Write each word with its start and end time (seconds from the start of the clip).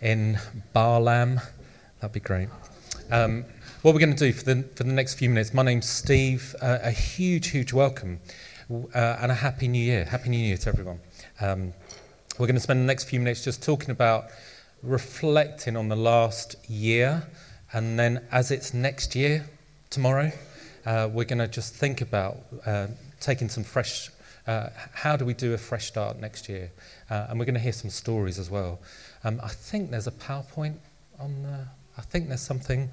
in 0.00 0.38
Balham. 0.74 1.40
That'd 2.00 2.12
be 2.12 2.20
great. 2.20 2.48
Um, 3.10 3.44
what 3.82 3.94
we're 3.94 4.00
going 4.00 4.14
to 4.14 4.26
do 4.26 4.32
for 4.32 4.44
the, 4.44 4.62
for 4.74 4.84
the 4.84 4.92
next 4.92 5.14
few 5.14 5.28
minutes, 5.28 5.52
my 5.52 5.62
name's 5.62 5.88
Steve. 5.88 6.54
Uh, 6.60 6.78
a 6.82 6.90
huge, 6.90 7.48
huge 7.48 7.72
welcome 7.72 8.20
uh, 8.94 9.16
and 9.20 9.32
a 9.32 9.34
happy 9.34 9.68
new 9.68 9.82
year. 9.82 10.04
Happy 10.04 10.28
new 10.28 10.38
year 10.38 10.56
to 10.56 10.68
everyone. 10.68 11.00
Um, 11.40 11.72
we're 12.38 12.46
going 12.46 12.56
to 12.56 12.60
spend 12.60 12.80
the 12.80 12.86
next 12.86 13.04
few 13.04 13.18
minutes 13.18 13.44
just 13.44 13.62
talking 13.62 13.90
about 13.90 14.26
reflecting 14.82 15.76
on 15.76 15.88
the 15.88 15.96
last 15.96 16.56
year, 16.68 17.26
and 17.72 17.98
then 17.98 18.26
as 18.32 18.50
it's 18.50 18.72
next 18.72 19.14
year, 19.14 19.44
tomorrow, 19.90 20.30
uh, 20.86 21.08
we're 21.12 21.24
going 21.24 21.38
to 21.38 21.48
just 21.48 21.74
think 21.74 22.00
about 22.00 22.38
uh, 22.64 22.86
taking 23.20 23.48
some 23.48 23.64
fresh. 23.64 24.10
Uh, 24.46 24.70
how 24.92 25.16
do 25.16 25.24
we 25.24 25.34
do 25.34 25.52
a 25.52 25.58
fresh 25.58 25.86
start 25.86 26.18
next 26.18 26.48
year? 26.48 26.70
Uh, 27.10 27.26
and 27.28 27.38
we're 27.38 27.44
going 27.44 27.54
to 27.54 27.60
hear 27.60 27.72
some 27.72 27.90
stories 27.90 28.38
as 28.38 28.50
well. 28.50 28.80
Um, 29.22 29.40
I 29.42 29.48
think 29.48 29.90
there's 29.90 30.06
a 30.06 30.12
PowerPoint 30.12 30.76
on 31.18 31.42
the. 31.42 31.66
I 31.98 32.02
think 32.02 32.28
there's 32.28 32.40
something 32.40 32.88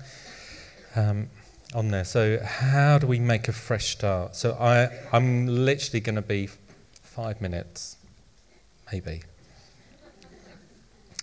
um, 0.95 1.29
on 1.73 1.89
there. 1.89 2.03
So, 2.03 2.39
how 2.43 2.97
do 2.97 3.07
we 3.07 3.19
make 3.19 3.47
a 3.47 3.53
fresh 3.53 3.91
start? 3.91 4.35
So, 4.35 4.57
I, 4.59 4.89
I'm 5.13 5.47
literally 5.47 6.01
going 6.01 6.15
to 6.15 6.21
be 6.21 6.49
five 6.91 7.39
minutes, 7.39 7.97
maybe. 8.91 9.21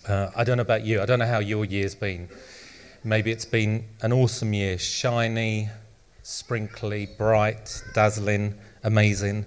Uh, 0.07 0.31
I 0.35 0.43
don't 0.43 0.57
know 0.57 0.61
about 0.61 0.83
you. 0.83 1.01
I 1.01 1.05
don't 1.05 1.19
know 1.19 1.27
how 1.27 1.39
your 1.39 1.65
year's 1.65 1.95
been. 1.95 2.29
Maybe 3.03 3.31
it's 3.31 3.45
been 3.45 3.85
an 4.01 4.11
awesome 4.11 4.53
year, 4.53 4.79
shiny, 4.79 5.69
sprinkly, 6.23 7.07
bright, 7.17 7.83
dazzling, 7.93 8.55
amazing. 8.83 9.45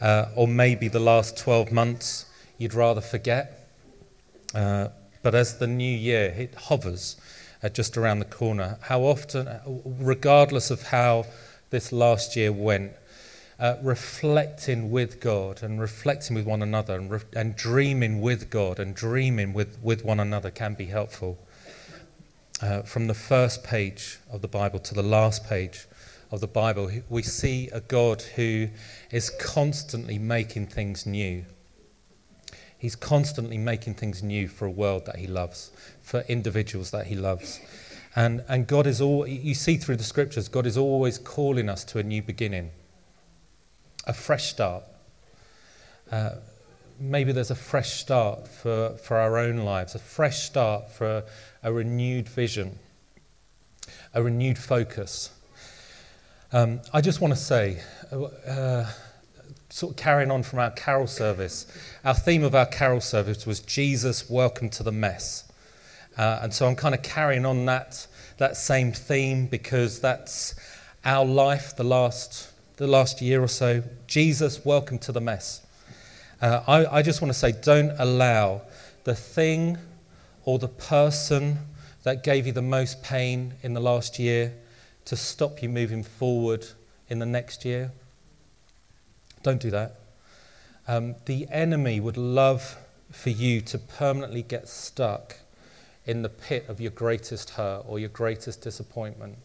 Uh, 0.00 0.26
or 0.36 0.46
maybe 0.46 0.86
the 0.86 1.00
last 1.00 1.36
12 1.36 1.72
months 1.72 2.26
you'd 2.58 2.74
rather 2.74 3.00
forget. 3.00 3.68
Uh, 4.54 4.88
but 5.22 5.34
as 5.34 5.58
the 5.58 5.66
new 5.66 5.96
year 5.96 6.34
it 6.36 6.54
hovers 6.54 7.16
uh, 7.62 7.68
just 7.68 7.96
around 7.96 8.18
the 8.18 8.24
corner, 8.24 8.78
how 8.82 9.02
often, 9.02 9.48
regardless 10.00 10.70
of 10.70 10.82
how 10.82 11.26
this 11.70 11.92
last 11.92 12.36
year 12.36 12.52
went, 12.52 12.92
uh, 13.58 13.76
reflecting 13.82 14.90
with 14.90 15.20
God 15.20 15.62
and 15.62 15.80
reflecting 15.80 16.34
with 16.34 16.46
one 16.46 16.62
another 16.62 16.94
and, 16.94 17.10
re- 17.10 17.20
and 17.34 17.54
dreaming 17.54 18.22
with 18.22 18.48
God 18.48 18.78
and 18.78 18.94
dreaming 18.94 19.52
with, 19.52 19.78
with 19.82 20.04
one 20.04 20.18
another 20.18 20.50
can 20.50 20.74
be 20.74 20.86
helpful. 20.86 21.38
Uh, 22.62 22.82
from 22.82 23.06
the 23.06 23.14
first 23.14 23.62
page 23.62 24.18
of 24.30 24.40
the 24.40 24.48
Bible 24.48 24.78
to 24.78 24.94
the 24.94 25.02
last 25.02 25.46
page 25.46 25.86
of 26.30 26.40
the 26.40 26.46
Bible, 26.46 26.90
we 27.10 27.22
see 27.22 27.68
a 27.72 27.80
God 27.80 28.22
who 28.22 28.68
is 29.10 29.30
constantly 29.30 30.18
making 30.18 30.66
things 30.66 31.04
new. 31.04 31.44
He's 32.80 32.96
constantly 32.96 33.58
making 33.58 33.94
things 33.94 34.22
new 34.22 34.48
for 34.48 34.64
a 34.64 34.70
world 34.70 35.04
that 35.04 35.16
he 35.16 35.26
loves, 35.26 35.70
for 36.00 36.24
individuals 36.28 36.90
that 36.92 37.06
he 37.06 37.14
loves. 37.14 37.60
And, 38.16 38.42
and 38.48 38.66
God 38.66 38.86
is 38.86 39.02
all, 39.02 39.26
you 39.26 39.54
see 39.54 39.76
through 39.76 39.96
the 39.96 40.04
scriptures, 40.04 40.48
God 40.48 40.66
is 40.66 40.78
always 40.78 41.18
calling 41.18 41.68
us 41.68 41.84
to 41.84 41.98
a 41.98 42.02
new 42.02 42.22
beginning, 42.22 42.70
a 44.06 44.14
fresh 44.14 44.48
start. 44.48 44.82
Uh, 46.10 46.36
maybe 46.98 47.32
there's 47.32 47.50
a 47.50 47.54
fresh 47.54 48.00
start 48.00 48.48
for, 48.48 48.96
for 48.96 49.18
our 49.18 49.36
own 49.36 49.58
lives, 49.58 49.94
a 49.94 49.98
fresh 49.98 50.44
start 50.44 50.90
for 50.90 51.22
a, 51.62 51.70
renewed 51.70 52.30
vision, 52.30 52.78
a 54.14 54.22
renewed 54.22 54.56
focus. 54.56 55.32
Um, 56.50 56.80
I 56.94 57.02
just 57.02 57.20
want 57.20 57.34
to 57.34 57.38
say, 57.40 57.82
uh, 58.10 58.90
sort 59.70 59.92
of 59.92 59.96
carrying 59.96 60.30
on 60.30 60.42
from 60.42 60.58
our 60.58 60.70
carol 60.72 61.06
service, 61.06 61.66
our 62.04 62.14
theme 62.14 62.42
of 62.42 62.54
our 62.54 62.66
carol 62.66 63.00
service 63.00 63.46
was 63.46 63.60
Jesus, 63.60 64.28
welcome 64.28 64.68
to 64.70 64.82
the 64.82 64.92
mess. 64.92 65.50
Uh, 66.18 66.40
and 66.42 66.52
so 66.52 66.66
I'm 66.66 66.74
kind 66.74 66.94
of 66.94 67.02
carrying 67.02 67.46
on 67.46 67.64
that, 67.66 68.06
that 68.38 68.56
same 68.56 68.92
theme 68.92 69.46
because 69.46 70.00
that's 70.00 70.56
our 71.04 71.24
life 71.24 71.76
the 71.76 71.84
last, 71.84 72.52
the 72.76 72.86
last 72.86 73.22
year 73.22 73.42
or 73.42 73.48
so. 73.48 73.82
Jesus, 74.08 74.64
welcome 74.64 74.98
to 74.98 75.12
the 75.12 75.20
mess. 75.20 75.64
Uh, 76.42 76.62
I, 76.66 76.98
I 76.98 77.02
just 77.02 77.22
want 77.22 77.32
to 77.32 77.38
say 77.38 77.52
don't 77.52 77.92
allow 77.98 78.62
the 79.04 79.14
thing 79.14 79.78
or 80.44 80.58
the 80.58 80.68
person 80.68 81.58
that 82.02 82.24
gave 82.24 82.46
you 82.46 82.52
the 82.52 82.62
most 82.62 83.02
pain 83.04 83.54
in 83.62 83.74
the 83.74 83.80
last 83.80 84.18
year 84.18 84.52
to 85.04 85.16
stop 85.16 85.62
you 85.62 85.68
moving 85.68 86.02
forward 86.02 86.66
in 87.08 87.20
the 87.20 87.26
next 87.26 87.64
year. 87.64 87.92
Don't 89.42 89.60
do 89.60 89.70
that. 89.70 89.96
Um, 90.86 91.14
the 91.26 91.46
enemy 91.50 92.00
would 92.00 92.16
love 92.16 92.76
for 93.10 93.30
you 93.30 93.60
to 93.62 93.78
permanently 93.78 94.42
get 94.42 94.68
stuck 94.68 95.36
in 96.06 96.22
the 96.22 96.28
pit 96.28 96.64
of 96.68 96.80
your 96.80 96.90
greatest 96.90 97.50
hurt 97.50 97.84
or 97.86 97.98
your 97.98 98.08
greatest 98.08 98.62
disappointment 98.62 99.36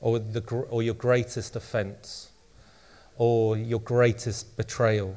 or, 0.00 0.18
the, 0.18 0.40
or 0.70 0.82
your 0.82 0.94
greatest 0.94 1.56
offense 1.56 2.30
or 3.16 3.56
your 3.56 3.80
greatest 3.80 4.56
betrayal. 4.56 5.14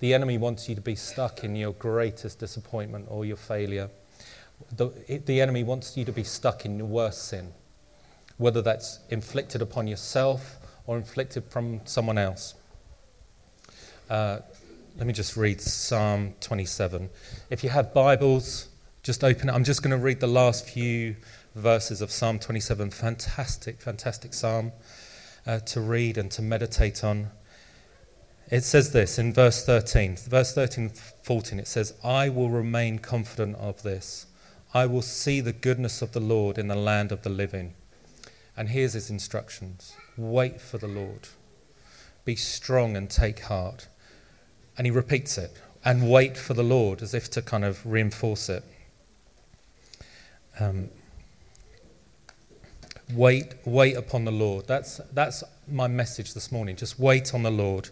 The 0.00 0.14
enemy 0.14 0.38
wants 0.38 0.68
you 0.68 0.74
to 0.74 0.80
be 0.80 0.94
stuck 0.94 1.44
in 1.44 1.54
your 1.54 1.72
greatest 1.74 2.38
disappointment 2.38 3.06
or 3.08 3.24
your 3.24 3.36
failure. 3.36 3.90
The, 4.76 4.88
the 5.26 5.40
enemy 5.40 5.62
wants 5.62 5.96
you 5.96 6.04
to 6.06 6.12
be 6.12 6.24
stuck 6.24 6.64
in 6.64 6.78
your 6.78 6.86
worst 6.86 7.28
sin, 7.28 7.52
whether 8.38 8.62
that's 8.62 9.00
inflicted 9.10 9.60
upon 9.60 9.86
yourself 9.86 10.58
or 10.86 10.96
inflicted 10.96 11.44
from 11.44 11.80
someone 11.84 12.18
else. 12.18 12.54
Uh, 14.10 14.40
let 14.96 15.06
me 15.06 15.12
just 15.12 15.36
read 15.36 15.60
Psalm 15.60 16.34
27. 16.40 17.08
If 17.48 17.62
you 17.62 17.70
have 17.70 17.94
Bibles, 17.94 18.68
just 19.04 19.22
open 19.22 19.48
it. 19.48 19.52
I'm 19.52 19.62
just 19.62 19.84
going 19.84 19.96
to 19.96 20.04
read 20.04 20.18
the 20.18 20.26
last 20.26 20.68
few 20.68 21.14
verses 21.54 22.02
of 22.02 22.10
Psalm 22.10 22.40
27. 22.40 22.90
Fantastic, 22.90 23.80
fantastic 23.80 24.34
psalm 24.34 24.72
uh, 25.46 25.60
to 25.60 25.80
read 25.80 26.18
and 26.18 26.28
to 26.32 26.42
meditate 26.42 27.04
on. 27.04 27.30
It 28.50 28.64
says 28.64 28.90
this 28.90 29.20
in 29.20 29.32
verse 29.32 29.64
13, 29.64 30.16
verse 30.16 30.54
13, 30.54 30.90
14. 31.22 31.60
It 31.60 31.68
says, 31.68 31.94
I 32.02 32.30
will 32.30 32.50
remain 32.50 32.98
confident 32.98 33.54
of 33.58 33.80
this. 33.84 34.26
I 34.74 34.86
will 34.86 35.02
see 35.02 35.40
the 35.40 35.52
goodness 35.52 36.02
of 36.02 36.10
the 36.10 36.18
Lord 36.18 36.58
in 36.58 36.66
the 36.66 36.74
land 36.74 37.12
of 37.12 37.22
the 37.22 37.30
living. 37.30 37.74
And 38.56 38.70
here's 38.70 38.94
his 38.94 39.08
instructions 39.08 39.94
wait 40.16 40.60
for 40.60 40.78
the 40.78 40.88
Lord, 40.88 41.28
be 42.24 42.34
strong 42.34 42.96
and 42.96 43.08
take 43.08 43.38
heart. 43.42 43.86
And 44.80 44.86
he 44.86 44.90
repeats 44.90 45.36
it 45.36 45.54
and 45.84 46.10
wait 46.10 46.38
for 46.38 46.54
the 46.54 46.62
Lord 46.62 47.02
as 47.02 47.12
if 47.12 47.28
to 47.32 47.42
kind 47.42 47.66
of 47.66 47.84
reinforce 47.84 48.48
it. 48.48 48.64
Um, 50.58 50.88
wait, 53.12 53.56
wait 53.66 53.98
upon 53.98 54.24
the 54.24 54.32
Lord. 54.32 54.66
That's, 54.66 54.96
that's 55.12 55.44
my 55.68 55.86
message 55.86 56.32
this 56.32 56.50
morning. 56.50 56.76
Just 56.76 56.98
wait 56.98 57.34
on 57.34 57.42
the 57.42 57.50
Lord. 57.50 57.90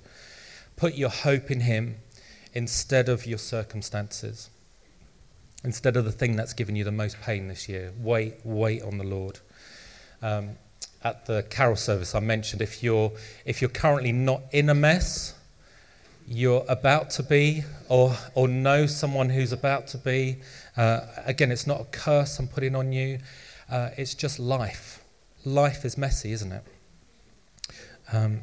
Put 0.77 0.95
your 0.95 1.11
hope 1.11 1.51
in 1.51 1.61
Him 1.61 1.97
instead 2.55 3.11
of 3.11 3.27
your 3.27 3.37
circumstances, 3.37 4.49
instead 5.65 5.95
of 5.95 6.07
the 6.07 6.13
thing 6.13 6.37
that's 6.37 6.55
given 6.55 6.75
you 6.75 6.85
the 6.85 6.91
most 6.91 7.21
pain 7.21 7.49
this 7.49 7.69
year. 7.69 7.93
Wait, 8.01 8.37
wait 8.45 8.81
on 8.81 8.97
the 8.97 9.05
Lord. 9.05 9.41
Um, 10.23 10.53
at 11.05 11.27
the 11.27 11.43
carol 11.51 11.77
service, 11.77 12.15
I 12.15 12.21
mentioned 12.21 12.63
if 12.63 12.83
you're, 12.83 13.13
if 13.45 13.61
you're 13.61 13.69
currently 13.69 14.13
not 14.13 14.41
in 14.53 14.71
a 14.71 14.75
mess, 14.75 15.35
you're 16.29 16.65
about 16.69 17.09
to 17.09 17.23
be 17.23 17.65
or, 17.89 18.15
or 18.35 18.47
know 18.49 18.87
someone 18.87 19.31
who's 19.31 19.53
about 19.53 19.87
to 19.89 19.99
be. 19.99 20.37
Uh, 20.77 21.01
again, 21.25 21.51
it's 21.51 21.67
not 21.67 21.81
a 21.81 21.85
curse 21.85 22.39
I'm 22.39 22.49
putting 22.49 22.77
on 22.77 22.93
you, 22.93 23.19
uh, 23.71 23.91
it's 23.97 24.15
just 24.15 24.39
life. 24.39 25.03
Life 25.45 25.85
is 25.85 25.97
messy, 25.97 26.33
isn't 26.33 26.53
it? 26.53 26.65
Um, 28.13 28.43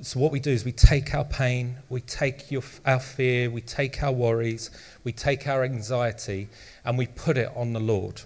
so, 0.00 0.18
what 0.18 0.32
we 0.32 0.40
do 0.40 0.50
is 0.50 0.64
we 0.64 0.72
take 0.72 1.14
our 1.14 1.24
pain, 1.24 1.76
we 1.88 2.00
take 2.00 2.50
your, 2.50 2.62
our 2.86 2.98
fear, 2.98 3.50
we 3.50 3.60
take 3.60 4.02
our 4.02 4.10
worries, 4.10 4.70
we 5.04 5.12
take 5.12 5.46
our 5.46 5.64
anxiety, 5.64 6.48
and 6.84 6.98
we 6.98 7.06
put 7.06 7.36
it 7.36 7.50
on 7.54 7.72
the 7.72 7.80
Lord. 7.80 8.22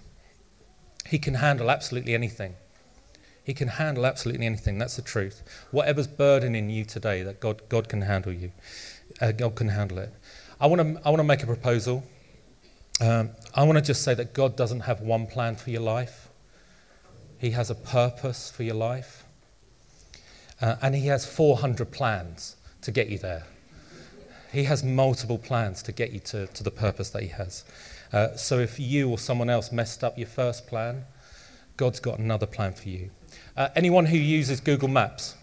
He 1.05 1.19
can 1.19 1.35
handle 1.35 1.69
absolutely 1.69 2.13
anything. 2.13 2.55
He 3.47 3.53
can 3.53 3.69
handle 3.69 4.05
absolutely 4.05 4.45
anything. 4.45 4.77
That's 4.77 4.97
the 4.97 5.01
truth. 5.01 5.41
Whatever's 5.71 6.05
burdening 6.05 6.69
you 6.69 6.83
today, 6.83 7.23
that 7.23 7.39
God, 7.39 7.61
God 7.69 7.87
can 7.87 8.01
handle 8.01 8.33
you. 8.33 8.51
Uh, 9.21 9.31
God 9.31 9.55
can 9.55 9.69
handle 9.69 9.99
it. 9.99 10.13
I 10.59 10.67
want 10.67 10.81
to 10.81 11.07
I 11.07 11.09
want 11.11 11.21
to 11.21 11.23
make 11.23 11.43
a 11.43 11.45
proposal. 11.45 12.03
Um, 12.99 13.29
I 13.55 13.63
want 13.63 13.77
to 13.77 13.81
just 13.81 14.03
say 14.03 14.13
that 14.15 14.33
God 14.33 14.57
doesn't 14.57 14.81
have 14.81 14.99
one 14.99 15.27
plan 15.27 15.55
for 15.55 15.69
your 15.69 15.79
life. 15.79 16.27
He 17.37 17.51
has 17.51 17.69
a 17.69 17.75
purpose 17.75 18.51
for 18.51 18.63
your 18.63 18.75
life. 18.75 19.23
Uh, 20.59 20.75
and 20.81 20.93
He 20.93 21.07
has 21.07 21.25
400 21.25 21.89
plans 21.89 22.57
to 22.81 22.91
get 22.91 23.07
you 23.07 23.17
there. 23.17 23.43
He 24.51 24.65
has 24.65 24.83
multiple 24.83 25.37
plans 25.37 25.81
to 25.83 25.93
get 25.93 26.11
you 26.11 26.19
to, 26.19 26.47
to 26.47 26.63
the 26.63 26.71
purpose 26.71 27.11
that 27.11 27.23
He 27.23 27.29
has. 27.29 27.63
Uh, 28.11 28.35
so 28.35 28.59
if 28.59 28.77
you 28.77 29.09
or 29.09 29.17
someone 29.17 29.49
else 29.49 29.71
messed 29.71 30.03
up 30.03 30.17
your 30.17 30.27
first 30.27 30.67
plan, 30.67 31.05
God's 31.77 32.01
got 32.01 32.19
another 32.19 32.45
plan 32.45 32.73
for 32.73 32.89
you. 32.89 33.09
Uh, 33.57 33.69
anyone 33.75 34.05
who 34.05 34.17
uses 34.19 34.59
Google 34.59 34.87
Maps? 34.87 35.33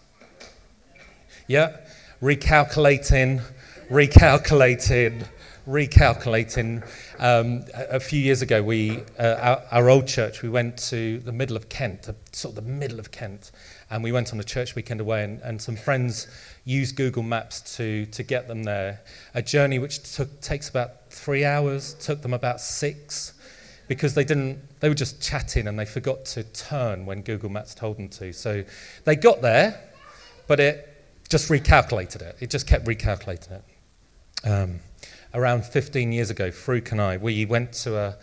Yeah? 1.47 1.75
Recalculating, 2.21 3.41
recalculating, 3.89 5.27
recalculating. 5.67 6.81
Um, 7.19 7.65
a, 7.73 7.97
a, 7.97 7.99
few 7.99 8.21
years 8.21 8.41
ago, 8.41 8.63
we, 8.63 9.03
uh, 9.19 9.35
our, 9.41 9.63
our, 9.81 9.89
old 9.89 10.07
church, 10.07 10.43
we 10.43 10.47
went 10.47 10.77
to 10.89 11.19
the 11.19 11.33
middle 11.33 11.57
of 11.57 11.67
Kent, 11.67 12.03
the, 12.03 12.15
sort 12.31 12.57
of 12.57 12.63
the 12.63 12.71
middle 12.71 12.99
of 12.99 13.11
Kent, 13.11 13.51
and 13.89 14.01
we 14.01 14.13
went 14.13 14.31
on 14.31 14.39
a 14.39 14.45
church 14.45 14.75
weekend 14.75 15.01
away, 15.01 15.25
and, 15.25 15.41
and 15.41 15.61
some 15.61 15.75
friends 15.75 16.27
used 16.63 16.95
Google 16.95 17.21
Maps 17.21 17.75
to, 17.75 18.05
to 18.05 18.23
get 18.23 18.47
them 18.47 18.63
there. 18.63 19.01
A 19.33 19.41
journey 19.41 19.77
which 19.77 20.15
took, 20.15 20.39
takes 20.39 20.69
about 20.69 21.11
three 21.11 21.43
hours, 21.43 21.95
took 21.95 22.21
them 22.21 22.33
about 22.33 22.61
six, 22.61 23.33
because 23.87 24.13
they 24.13 24.23
didn't, 24.23 24.59
they 24.79 24.89
were 24.89 24.95
just 24.95 25.21
chatting 25.21 25.67
and 25.67 25.77
they 25.77 25.85
forgot 25.85 26.25
to 26.25 26.43
turn 26.43 27.05
when 27.05 27.21
Google 27.21 27.49
Maps 27.49 27.75
told 27.75 27.97
them 27.97 28.09
to. 28.09 28.33
So 28.33 28.63
they 29.03 29.15
got 29.15 29.41
there, 29.41 29.79
but 30.47 30.59
it 30.59 30.95
just 31.29 31.49
recalculated 31.49 32.21
it. 32.21 32.37
It 32.39 32.49
just 32.49 32.67
kept 32.67 32.85
recalculating 32.85 33.51
it. 33.51 33.63
Um, 34.47 34.79
around 35.33 35.65
15 35.65 36.11
years 36.11 36.29
ago, 36.29 36.49
Farouk 36.49 36.91
and 36.91 37.01
I, 37.01 37.17
we 37.17 37.45
went 37.45 37.73
to 37.73 37.97
a 37.97 38.17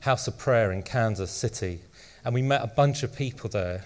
house 0.00 0.26
of 0.26 0.38
prayer 0.38 0.72
in 0.72 0.82
Kansas 0.82 1.30
City, 1.30 1.80
and 2.24 2.34
we 2.34 2.42
met 2.42 2.62
a 2.62 2.66
bunch 2.66 3.02
of 3.02 3.14
people 3.14 3.48
there 3.48 3.84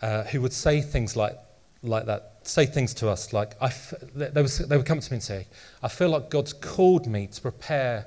uh, 0.00 0.24
who 0.24 0.40
would 0.40 0.52
say 0.52 0.80
things 0.80 1.16
like, 1.16 1.36
like 1.82 2.06
that, 2.06 2.40
say 2.42 2.66
things 2.66 2.94
to 2.94 3.08
us 3.08 3.32
like, 3.32 3.54
I 3.60 3.66
f- 3.66 3.94
they, 4.14 4.42
would, 4.42 4.50
they 4.50 4.76
would 4.76 4.86
come 4.86 5.00
to 5.00 5.10
me 5.10 5.16
and 5.16 5.22
say, 5.22 5.46
I 5.82 5.88
feel 5.88 6.10
like 6.10 6.30
God's 6.30 6.52
called 6.52 7.06
me 7.06 7.26
to 7.26 7.40
prepare 7.40 8.06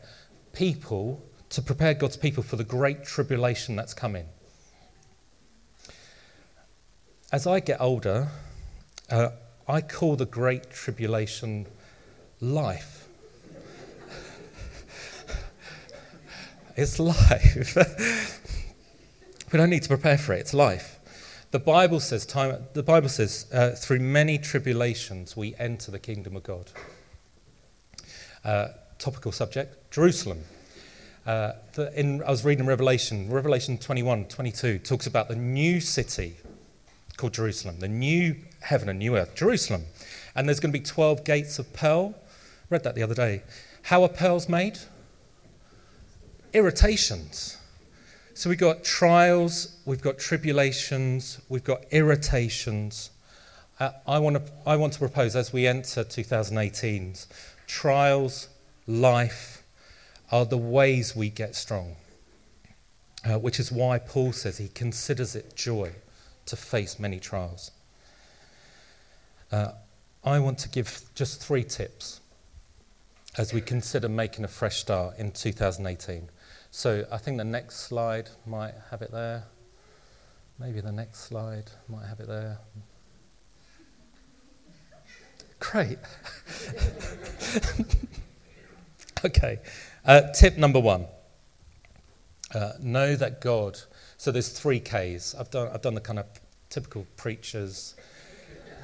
people, 0.54 1.22
to 1.52 1.62
prepare 1.62 1.94
God's 1.94 2.16
people 2.16 2.44
for 2.44 2.56
the 2.56 2.64
great 2.64 3.04
tribulation 3.04 3.76
that's 3.76 3.94
coming. 3.94 4.26
As 7.32 7.46
I 7.46 7.60
get 7.60 7.80
older, 7.80 8.30
uh, 9.10 9.30
I 9.68 9.82
call 9.82 10.16
the 10.16 10.26
great 10.26 10.72
tribulation 10.72 11.68
life. 12.40 13.08
It's 16.78 17.00
life. 17.00 17.76
we 19.52 19.58
don't 19.58 19.70
need 19.70 19.84
to 19.84 19.90
prepare 19.90 20.18
for 20.18 20.32
it. 20.34 20.40
It's 20.40 20.54
life. 20.54 21.00
The 21.52 21.60
Bible 21.60 22.00
says, 22.00 22.26
time, 22.26 22.66
the 22.74 22.82
Bible 22.82 23.10
says 23.10 23.46
uh, 23.52 23.72
through 23.72 24.00
many 24.00 24.38
tribulations 24.38 25.36
we 25.36 25.54
enter 25.60 25.92
the 25.92 26.00
kingdom 26.00 26.38
of 26.38 26.44
God. 26.44 26.72
Uh, 28.46 28.70
topical 28.98 29.34
subject 29.34 29.92
Jerusalem. 29.92 30.46
Uh, 31.26 31.54
the, 31.74 31.98
in, 32.00 32.24
I 32.24 32.30
was 32.30 32.44
reading 32.44 32.66
Revelation, 32.66 33.30
Revelation 33.30 33.78
21, 33.78 34.26
22 34.26 34.80
talks 34.80 35.08
about 35.08 35.28
the 35.28 35.36
new 35.36 35.80
city 35.80 36.36
called 37.18 37.34
Jerusalem, 37.34 37.80
the 37.80 37.88
new 37.88 38.36
heaven 38.62 38.90
and 38.90 39.00
new 39.00 39.18
earth, 39.18 39.36
Jerusalem. 39.36 39.84
And 40.36 40.48
there's 40.48 40.60
going 40.60 40.74
to 40.74 40.80
be 40.80 40.84
12 40.84 41.24
gates 41.24 41.60
of 41.60 41.72
pearl. 41.74 42.16
Read 42.70 42.84
that 42.84 42.96
the 42.96 43.04
other 43.04 43.16
day. 43.16 43.44
How 43.84 44.04
are 44.04 44.10
pearls 44.10 44.50
made? 44.50 44.80
irritations. 46.54 47.58
So 48.34 48.50
we've 48.50 48.60
got 48.60 48.84
trials, 48.84 49.78
we've 49.86 50.02
got 50.02 50.18
tribulations, 50.18 51.40
we've 51.50 51.64
got 51.64 51.84
irritations. 51.92 53.12
Uh, 53.80 53.92
I, 54.08 54.20
want 54.20 54.38
to, 54.38 54.52
I 54.66 54.76
want 54.76 54.94
to 54.94 55.00
propose 55.00 55.36
as 55.36 55.52
we 55.52 55.68
enter 55.68 56.04
2018 56.04 57.16
trials, 57.68 58.50
life 58.88 59.61
are 60.32 60.46
the 60.46 60.58
ways 60.58 61.16
we 61.16 61.30
get 61.30 61.56
strong, 61.56 61.96
uh, 63.26 63.38
which 63.38 63.60
is 63.60 63.72
why 63.72 64.00
Paul 64.00 64.32
says 64.32 64.58
he 64.58 64.70
considers 64.70 65.36
it 65.36 65.56
joy 65.56 65.92
to 66.46 66.56
face 66.56 67.00
many 67.00 67.20
trials. 67.20 67.72
Uh, 69.52 69.74
I 70.24 70.40
want 70.40 70.58
to 70.60 70.70
give 70.70 71.02
just 71.16 71.42
three 71.42 71.64
tips 71.64 72.22
as 73.38 73.54
we 73.54 73.62
consider 73.62 74.08
making 74.08 74.46
a 74.46 74.48
fresh 74.48 74.78
start 74.78 75.18
in 75.18 75.32
2018. 75.32 76.30
So 76.70 77.06
I 77.12 77.18
think 77.18 77.38
the 77.38 77.44
next 77.44 77.82
slide 77.88 78.30
might 78.46 78.74
have 78.90 79.02
it 79.02 79.12
there. 79.12 79.44
Maybe 80.60 80.80
the 80.80 80.92
next 80.92 81.22
slide 81.22 81.72
might 81.90 82.06
have 82.06 82.20
it 82.20 82.28
there. 82.28 82.60
Great. 85.60 86.00
okay. 89.26 89.60
Uh, 90.06 90.22
tip 90.34 90.58
number 90.58 90.80
one. 90.80 91.06
Uh, 92.54 92.74
know 92.80 93.16
that 93.16 93.42
God. 93.42 93.80
So 94.18 94.32
there's 94.32 94.50
three 94.50 94.80
Ks. 94.80 95.36
I've 95.36 95.50
done. 95.50 95.70
I've 95.74 95.82
done 95.82 95.96
the 95.96 96.02
kind 96.02 96.20
of 96.20 96.26
typical 96.70 97.06
preachers. 97.18 97.96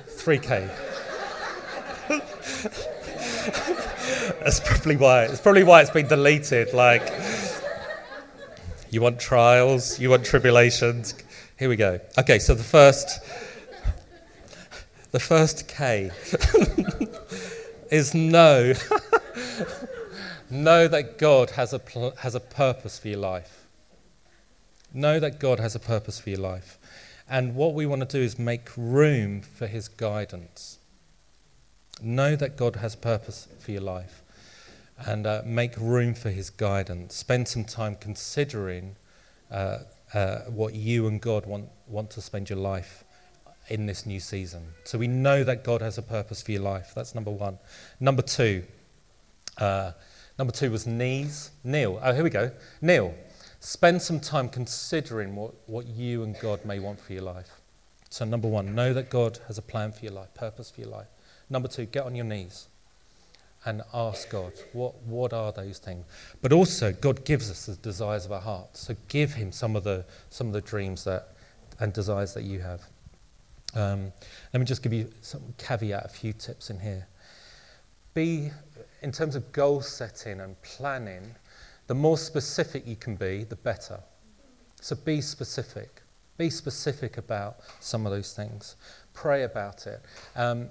Three 0.08 0.40
K. 0.40 0.70
That's 4.40 4.60
probably 4.62 4.96
why. 4.96 5.26
It's 5.26 5.42
probably 5.42 5.64
why 5.64 5.82
it's 5.82 5.92
been 5.92 6.08
deleted. 6.08 6.74
Like. 6.74 7.12
You 8.90 9.02
want 9.02 9.20
trials, 9.20 10.00
you 10.00 10.10
want 10.10 10.24
tribulations. 10.24 11.14
Here 11.60 11.68
we 11.68 11.76
go. 11.76 12.00
Okay, 12.18 12.40
so 12.40 12.56
the 12.56 12.64
first 12.64 13.20
the 15.12 15.20
first 15.20 15.68
K 15.68 16.10
is 17.92 18.14
know. 18.14 18.74
know 20.50 20.88
that 20.88 21.18
God 21.18 21.52
has 21.52 21.74
a, 21.74 21.80
pl- 21.80 22.16
has 22.20 22.36
a 22.36 22.40
purpose 22.40 23.00
for 23.00 23.10
your 23.10 23.20
life. 23.20 23.66
Know 24.94 25.20
that 25.20 25.40
God 25.40 25.60
has 25.60 25.76
a 25.76 25.80
purpose 25.80 26.20
for 26.20 26.30
your 26.30 26.40
life. 26.40 26.78
And 27.30 27.56
what 27.56 27.74
we 27.74 27.86
want 27.86 28.02
to 28.02 28.18
do 28.18 28.24
is 28.24 28.40
make 28.40 28.70
room 28.78 29.42
for 29.42 29.68
His 29.68 29.88
guidance. 29.88 30.80
Know 32.02 32.36
that 32.36 32.56
God 32.56 32.78
has 32.78 32.96
purpose 32.96 33.48
for 33.60 33.72
your 33.72 33.82
life 33.82 34.22
and 35.06 35.28
uh, 35.28 35.42
make 35.46 35.76
room 35.78 36.14
for 36.14 36.30
his 36.30 36.50
guidance. 36.50 37.16
Spend 37.16 37.48
some 37.48 37.64
time 37.64 37.96
considering 38.00 38.96
uh, 39.52 39.80
uh, 40.14 40.40
what 40.46 40.74
you 40.74 41.08
and 41.08 41.22
God 41.22 41.46
want, 41.46 41.70
want 41.88 42.10
to 42.12 42.22
spend 42.22 42.50
your 42.50 42.60
life 42.60 43.04
in 43.70 43.86
this 43.86 44.06
new 44.06 44.20
season. 44.20 44.64
So 44.86 44.98
we 44.98 45.08
know 45.08 45.44
that 45.44 45.64
God 45.64 45.82
has 45.82 45.98
a 45.98 46.02
purpose 46.02 46.42
for 46.42 46.54
your 46.54 46.62
life. 46.62 46.94
That's 46.96 47.14
number 47.14 47.32
one. 47.32 47.60
Number 48.00 48.22
two, 48.22 48.64
uh, 49.58 49.92
number 50.38 50.54
two 50.54 50.72
was 50.72 50.88
knees. 50.88 51.52
Kneel. 51.64 52.00
Oh, 52.02 52.14
here 52.14 52.24
we 52.24 52.30
go. 52.30 52.52
Kneel. 52.82 53.14
Spend 53.60 54.02
some 54.02 54.20
time 54.20 54.50
considering 54.50 55.36
what, 55.36 55.54
what 55.66 55.88
you 55.88 56.24
and 56.24 56.38
God 56.40 56.64
may 56.64 56.80
want 56.80 57.00
for 57.00 57.14
your 57.14 57.24
life. 57.24 57.50
So, 58.10 58.24
number 58.24 58.48
one, 58.48 58.74
know 58.74 58.94
that 58.94 59.10
God 59.10 59.40
has 59.48 59.58
a 59.58 59.62
plan 59.62 59.92
for 59.92 60.06
your 60.06 60.14
life, 60.14 60.34
purpose 60.34 60.72
for 60.72 60.82
your 60.82 60.90
life. 60.90 61.08
Number 61.50 61.68
two, 61.68 61.86
get 61.86 62.06
on 62.06 62.16
your 62.16 62.26
knees 62.26 62.68
and 63.66 63.82
ask 63.94 64.30
God, 64.30 64.54
what, 64.74 64.96
what 65.04 65.34
are 65.34 65.52
those 65.52 65.80
things? 65.80 66.06
But 66.42 66.54
also, 66.54 66.94
God 66.94 67.26
gives 67.26 67.52
us 67.52 67.66
the 67.66 67.76
desires 67.76 68.26
of 68.26 68.32
our 68.32 68.40
heart. 68.40 68.78
So 68.78 68.96
give 69.08 69.34
Him 69.34 69.52
some 69.52 69.76
of 69.76 69.84
the, 69.84 70.06
some 70.30 70.48
of 70.48 70.54
the 70.54 70.62
dreams 70.62 71.04
that, 71.04 71.30
and 71.80 71.92
desires 71.92 72.34
that 72.34 72.44
you 72.44 72.60
have. 72.60 72.82
Um, 73.76 74.14
let 74.54 74.60
me 74.60 74.66
just 74.66 74.84
give 74.84 74.94
you 74.94 75.12
some 75.22 75.42
caveat, 75.58 76.06
a 76.06 76.10
few 76.10 76.34
tips 76.34 76.70
in 76.70 76.80
here. 76.80 77.08
Be, 78.18 78.50
in 79.04 79.12
terms 79.12 79.36
of 79.36 79.52
goal 79.52 79.80
setting 79.80 80.40
and 80.40 80.60
planning, 80.64 81.36
the 81.86 81.94
more 81.94 82.18
specific 82.18 82.88
you 82.88 82.96
can 82.96 83.16
be, 83.16 83.44
the 83.44 83.58
better. 83.58 84.00
So 84.82 84.96
be 84.96 85.22
specific. 85.22 86.02
Be 86.36 86.50
specific 86.50 87.20
about 87.20 87.58
some 87.80 88.08
of 88.08 88.12
those 88.12 88.34
things. 88.34 88.76
Pray 89.14 89.44
about 89.44 89.86
it. 89.86 90.02
Um, 90.36 90.68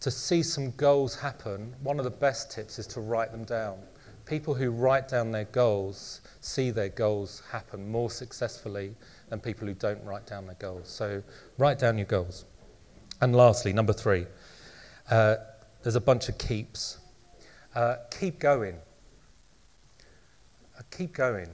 to 0.00 0.10
see 0.10 0.42
some 0.42 0.72
goals 0.72 1.14
happen, 1.14 1.76
one 1.80 2.00
of 2.00 2.04
the 2.04 2.10
best 2.10 2.50
tips 2.50 2.80
is 2.80 2.88
to 2.88 3.00
write 3.00 3.30
them 3.30 3.44
down. 3.44 3.78
People 4.26 4.52
who 4.52 4.72
write 4.72 5.06
down 5.06 5.30
their 5.30 5.44
goals 5.44 6.22
see 6.40 6.72
their 6.72 6.88
goals 6.88 7.40
happen 7.52 7.88
more 7.88 8.10
successfully 8.10 8.96
than 9.28 9.38
people 9.38 9.64
who 9.64 9.74
don't 9.74 10.02
write 10.04 10.26
down 10.26 10.44
their 10.44 10.56
goals. 10.56 10.88
So 10.88 11.22
write 11.56 11.78
down 11.78 11.98
your 11.98 12.08
goals. 12.08 12.46
And 13.20 13.36
lastly, 13.36 13.72
number 13.72 13.92
three, 13.92 14.26
uh, 15.08 15.36
there's 15.82 15.96
a 15.96 16.00
bunch 16.00 16.28
of 16.28 16.38
keeps. 16.38 16.98
Uh, 17.74 17.96
keep 18.10 18.38
going. 18.38 18.76
Uh, 20.78 20.82
keep 20.90 21.12
going. 21.12 21.48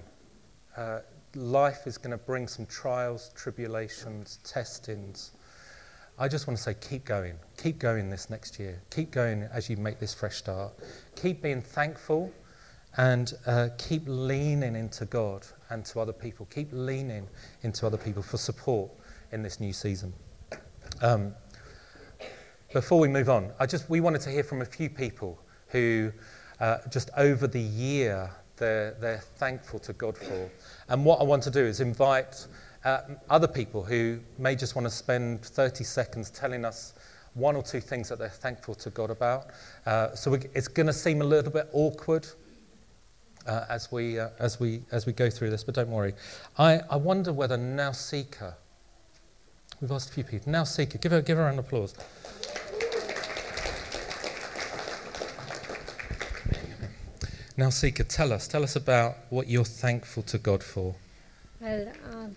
Uh, 0.77 1.01
life 1.35 1.87
is 1.87 1.99
going 1.99 2.11
to 2.11 2.19
bring 2.19 2.49
some 2.49 2.67
trials, 2.67 3.31
tribulations, 3.35 4.39
testings. 4.45 5.33
I 6.19 6.29
just 6.29 6.47
want 6.47 6.57
to 6.57 6.63
say 6.63 6.75
keep 6.75 7.05
going. 7.05 7.35
Keep 7.59 7.79
going 7.79 8.09
this 8.09 8.31
next 8.31 8.59
year. 8.59 8.81
Keep 8.91 9.11
going 9.11 9.43
as 9.53 9.69
you 9.69 9.77
make 9.77 9.99
this 10.01 10.15
fresh 10.15 10.37
start. 10.37 10.73
Keep 11.15 11.43
being 11.43 11.61
thankful 11.61 12.33
and 12.97 13.35
uh, 13.47 13.69
keep 13.77 14.03
leaning 14.07 14.75
into 14.75 15.05
God 15.05 15.47
and 15.69 15.85
to 15.87 16.01
other 16.01 16.15
people. 16.15 16.47
Keep 16.47 16.69
leaning 16.73 17.29
into 17.63 17.87
other 17.87 17.99
people 17.99 18.23
for 18.23 18.39
support 18.39 18.91
in 19.33 19.43
this 19.43 19.61
new 19.61 19.73
season. 19.73 20.13
Um, 21.03 21.35
before 22.73 22.99
we 22.99 23.09
move 23.09 23.29
on, 23.29 23.53
I 23.59 23.67
just 23.67 23.89
we 23.89 24.01
wanted 24.01 24.21
to 24.23 24.31
hear 24.31 24.43
from 24.43 24.63
a 24.63 24.65
few 24.65 24.89
people 24.89 25.39
who 25.69 26.13
uh, 26.61 26.79
just 26.91 27.11
over 27.17 27.47
the 27.47 27.61
year 27.61 28.31
they're, 28.57 28.97
they're 29.01 29.23
thankful 29.37 29.79
to 29.81 29.93
God 29.93 30.17
for. 30.17 30.51
And 30.89 31.05
what 31.05 31.21
I 31.21 31.25
want 31.25 31.43
to 31.45 31.51
do 31.51 31.61
is 31.61 31.81
invite 31.81 32.47
uh, 32.85 33.01
other 33.29 33.49
people 33.49 33.83
who 33.83 34.19
may 34.39 34.55
just 34.55 34.75
want 34.75 34.87
to 34.87 34.91
spend 34.91 35.45
30 35.45 35.85
seconds 35.85 36.31
telling 36.31 36.65
us 36.65 36.95
one 37.35 37.55
or 37.55 37.63
two 37.63 37.81
things 37.81 38.09
that 38.09 38.19
they're 38.19 38.29
thankful 38.29 38.75
to 38.77 38.91
God 38.91 39.11
about. 39.11 39.49
Uh, 39.85 40.15
so 40.15 40.31
we, 40.31 40.39
it's 40.55 40.69
going 40.69 40.87
to 40.87 40.93
seem 40.93 41.21
a 41.21 41.25
little 41.25 41.53
bit 41.53 41.69
awkward 41.73 42.27
uh, 43.47 43.67
as, 43.69 43.93
we, 43.93 44.19
uh, 44.19 44.31
as, 44.39 44.59
we, 44.59 44.83
as 44.91 45.07
we 45.07 45.13
go 45.13 45.29
through 45.29 45.51
this, 45.51 45.63
but 45.63 45.75
don't 45.75 45.91
worry. 45.91 46.15
I, 46.59 46.81
I 46.91 46.97
wonder 46.97 47.33
whether 47.33 47.57
Nausicaa, 47.57 48.53
we've 49.81 49.93
asked 49.93 50.11
a 50.11 50.13
few 50.13 50.25
people, 50.25 50.53
Nausicaa, 50.53 50.99
give 50.99 51.13
her, 51.13 51.23
give 51.23 51.39
her 51.39 51.49
an 51.49 51.59
applause. 51.59 51.95
Nausicaa, 57.57 58.05
tell 58.05 58.33
us, 58.33 58.49
tell 58.49 58.63
us 58.63 58.77
about 58.77 59.17
what 59.31 59.49
you're 59.49 59.65
thankful 59.65 60.23
to 60.25 60.39
God 60.39 60.63
for. 60.63 60.95
Well, 61.61 61.89
uh, 62.13 62.29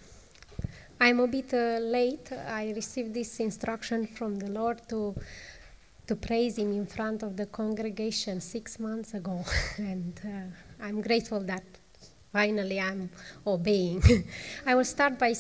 I'm 1.02 1.20
a 1.20 1.28
bit 1.28 1.54
uh, 1.54 1.80
late. 1.80 2.32
I 2.32 2.72
received 2.76 3.14
this 3.14 3.40
instruction 3.40 4.08
from 4.08 4.40
the 4.40 4.50
Lord 4.50 4.82
to 4.90 5.16
to 6.08 6.16
praise 6.16 6.58
Him 6.58 6.72
in 6.74 6.88
front 6.88 7.22
of 7.22 7.38
the 7.38 7.46
congregation 7.46 8.42
six 8.42 8.80
months 8.80 9.14
ago, 9.14 9.46
and 9.78 10.20
uh, 10.26 10.84
I'm 10.84 11.02
grateful 11.02 11.40
that 11.42 11.64
finally 12.32 12.80
I'm 12.80 13.10
obeying. 13.46 14.04
I 14.66 14.76
will 14.76 14.86
start 14.86 15.18
by 15.18 15.34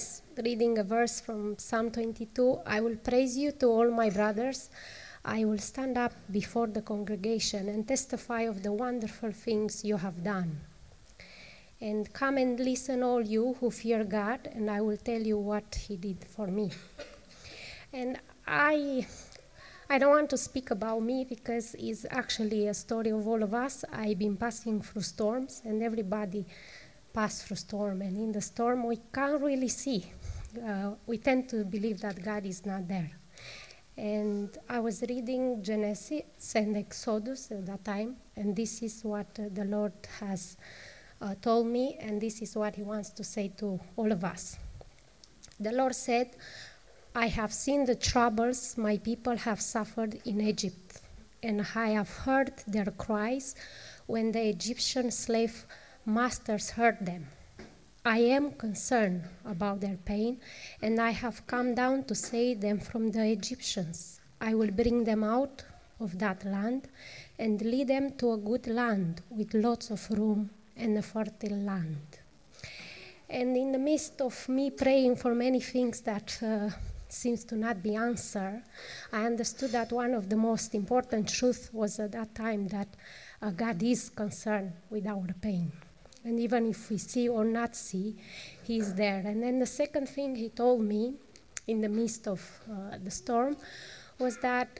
reading 0.43 0.77
a 0.77 0.83
verse 0.83 1.19
from 1.19 1.57
Psalm 1.57 1.91
22. 1.91 2.59
I 2.65 2.81
will 2.81 2.95
praise 2.95 3.37
you 3.37 3.51
to 3.53 3.67
all 3.67 3.91
my 3.91 4.09
brothers. 4.09 4.69
I 5.23 5.45
will 5.45 5.59
stand 5.59 5.97
up 5.97 6.13
before 6.31 6.67
the 6.67 6.81
congregation 6.81 7.69
and 7.69 7.87
testify 7.87 8.41
of 8.41 8.63
the 8.63 8.71
wonderful 8.71 9.31
things 9.31 9.83
you 9.83 9.97
have 9.97 10.23
done. 10.23 10.59
And 11.81 12.11
come 12.11 12.37
and 12.37 12.59
listen, 12.59 13.03
all 13.03 13.21
you 13.21 13.55
who 13.59 13.71
fear 13.71 14.03
God, 14.03 14.49
and 14.53 14.69
I 14.69 14.81
will 14.81 14.97
tell 14.97 15.21
you 15.21 15.37
what 15.37 15.75
He 15.75 15.95
did 15.95 16.25
for 16.25 16.47
me. 16.47 16.71
And 17.93 18.19
I 18.45 19.07
I 19.91 19.97
don't 19.97 20.11
want 20.11 20.29
to 20.29 20.37
speak 20.37 20.69
about 20.69 21.01
me 21.01 21.25
because 21.27 21.75
it's 21.79 22.05
actually 22.11 22.67
a 22.67 22.75
story 22.75 23.09
of 23.09 23.27
all 23.27 23.41
of 23.41 23.55
us. 23.55 23.83
I've 23.91 24.19
been 24.19 24.37
passing 24.37 24.81
through 24.81 25.01
storms, 25.01 25.63
and 25.65 25.81
everybody 25.81 26.45
passed 27.19 27.45
through 27.45 27.57
storm. 27.57 28.01
And 28.01 28.15
in 28.15 28.31
the 28.31 28.41
storm, 28.41 28.87
we 28.87 28.97
can't 29.13 29.41
really 29.41 29.67
see. 29.67 30.05
Uh, 30.65 30.91
we 31.05 31.17
tend 31.17 31.49
to 31.49 31.65
believe 31.65 31.99
that 31.99 32.23
God 32.23 32.45
is 32.45 32.65
not 32.65 32.87
there. 32.87 33.11
And 33.97 34.57
I 34.69 34.79
was 34.79 35.01
reading 35.01 35.61
Genesis 35.61 36.55
and 36.55 36.77
Exodus 36.77 37.51
at 37.51 37.65
that 37.65 37.83
time, 37.83 38.15
and 38.37 38.55
this 38.55 38.81
is 38.81 39.03
what 39.03 39.27
uh, 39.37 39.49
the 39.53 39.65
Lord 39.65 39.91
has 40.21 40.55
uh, 41.21 41.35
told 41.41 41.67
me, 41.67 41.97
and 41.99 42.21
this 42.21 42.41
is 42.41 42.55
what 42.55 42.75
He 42.75 42.83
wants 42.83 43.09
to 43.09 43.23
say 43.25 43.51
to 43.57 43.77
all 43.97 44.11
of 44.13 44.23
us. 44.23 44.57
The 45.59 45.73
Lord 45.73 45.95
said, 45.95 46.37
I 47.13 47.27
have 47.27 47.51
seen 47.51 47.83
the 47.83 47.95
troubles 47.95 48.77
my 48.77 48.95
people 48.97 49.35
have 49.35 49.59
suffered 49.59 50.21
in 50.23 50.39
Egypt, 50.39 51.01
and 51.43 51.67
I 51.75 51.89
have 51.89 52.09
heard 52.25 52.53
their 52.65 52.91
cries 53.05 53.55
when 54.07 54.31
the 54.31 54.47
Egyptian 54.55 55.11
slave 55.11 55.65
masters 56.05 56.71
heard 56.71 57.05
them. 57.05 57.27
I 58.05 58.19
am 58.19 58.51
concerned 58.53 59.23
about 59.45 59.81
their 59.81 59.97
pain, 59.97 60.39
and 60.81 60.99
I 60.99 61.11
have 61.11 61.45
come 61.47 61.75
down 61.75 62.05
to 62.05 62.15
save 62.15 62.61
them 62.61 62.79
from 62.79 63.11
the 63.11 63.25
Egyptians. 63.25 64.19
I 64.39 64.53
will 64.53 64.71
bring 64.71 65.03
them 65.03 65.23
out 65.23 65.63
of 65.99 66.17
that 66.19 66.45
land 66.45 66.87
and 67.37 67.61
lead 67.61 67.89
them 67.89 68.13
to 68.13 68.33
a 68.33 68.37
good 68.37 68.67
land 68.67 69.21
with 69.29 69.53
lots 69.53 69.91
of 69.91 70.09
room 70.11 70.49
and 70.77 70.97
a 70.97 71.01
fertile 71.01 71.57
land. 71.57 71.97
And 73.29 73.55
in 73.55 73.71
the 73.73 73.77
midst 73.77 74.21
of 74.21 74.47
me 74.49 74.71
praying 74.71 75.17
for 75.17 75.35
many 75.35 75.59
things 75.59 76.01
that 76.01 76.39
uh, 76.41 76.69
seems 77.09 77.43
to 77.45 77.55
not 77.55 77.83
be 77.83 77.95
answered, 77.95 78.63
I 79.11 79.25
understood 79.25 79.71
that 79.71 79.91
one 79.91 80.13
of 80.13 80.29
the 80.29 80.37
most 80.37 80.73
important 80.73 81.29
truths 81.29 81.69
was 81.73 81.99
at 81.99 82.13
that 82.13 82.33
time 82.33 82.67
that 82.69 82.87
uh, 83.41 83.51
God 83.51 83.83
is 83.83 84.09
concerned 84.09 84.71
with 84.89 85.05
our 85.05 85.27
pain. 85.41 85.71
And 86.29 86.39
even 86.39 86.67
if 86.67 86.91
we 86.91 86.99
see 86.99 87.27
or 87.27 87.43
not 87.43 87.75
see, 87.75 88.15
He 88.61 88.77
is 88.77 88.93
there. 88.93 89.23
And 89.25 89.41
then 89.41 89.57
the 89.57 89.65
second 89.65 90.07
thing 90.07 90.35
He 90.35 90.49
told 90.49 90.81
me 90.81 91.15
in 91.65 91.81
the 91.81 91.89
midst 91.89 92.27
of 92.27 92.39
uh, 92.71 92.97
the 93.03 93.09
storm 93.09 93.57
was 94.19 94.37
that 94.37 94.79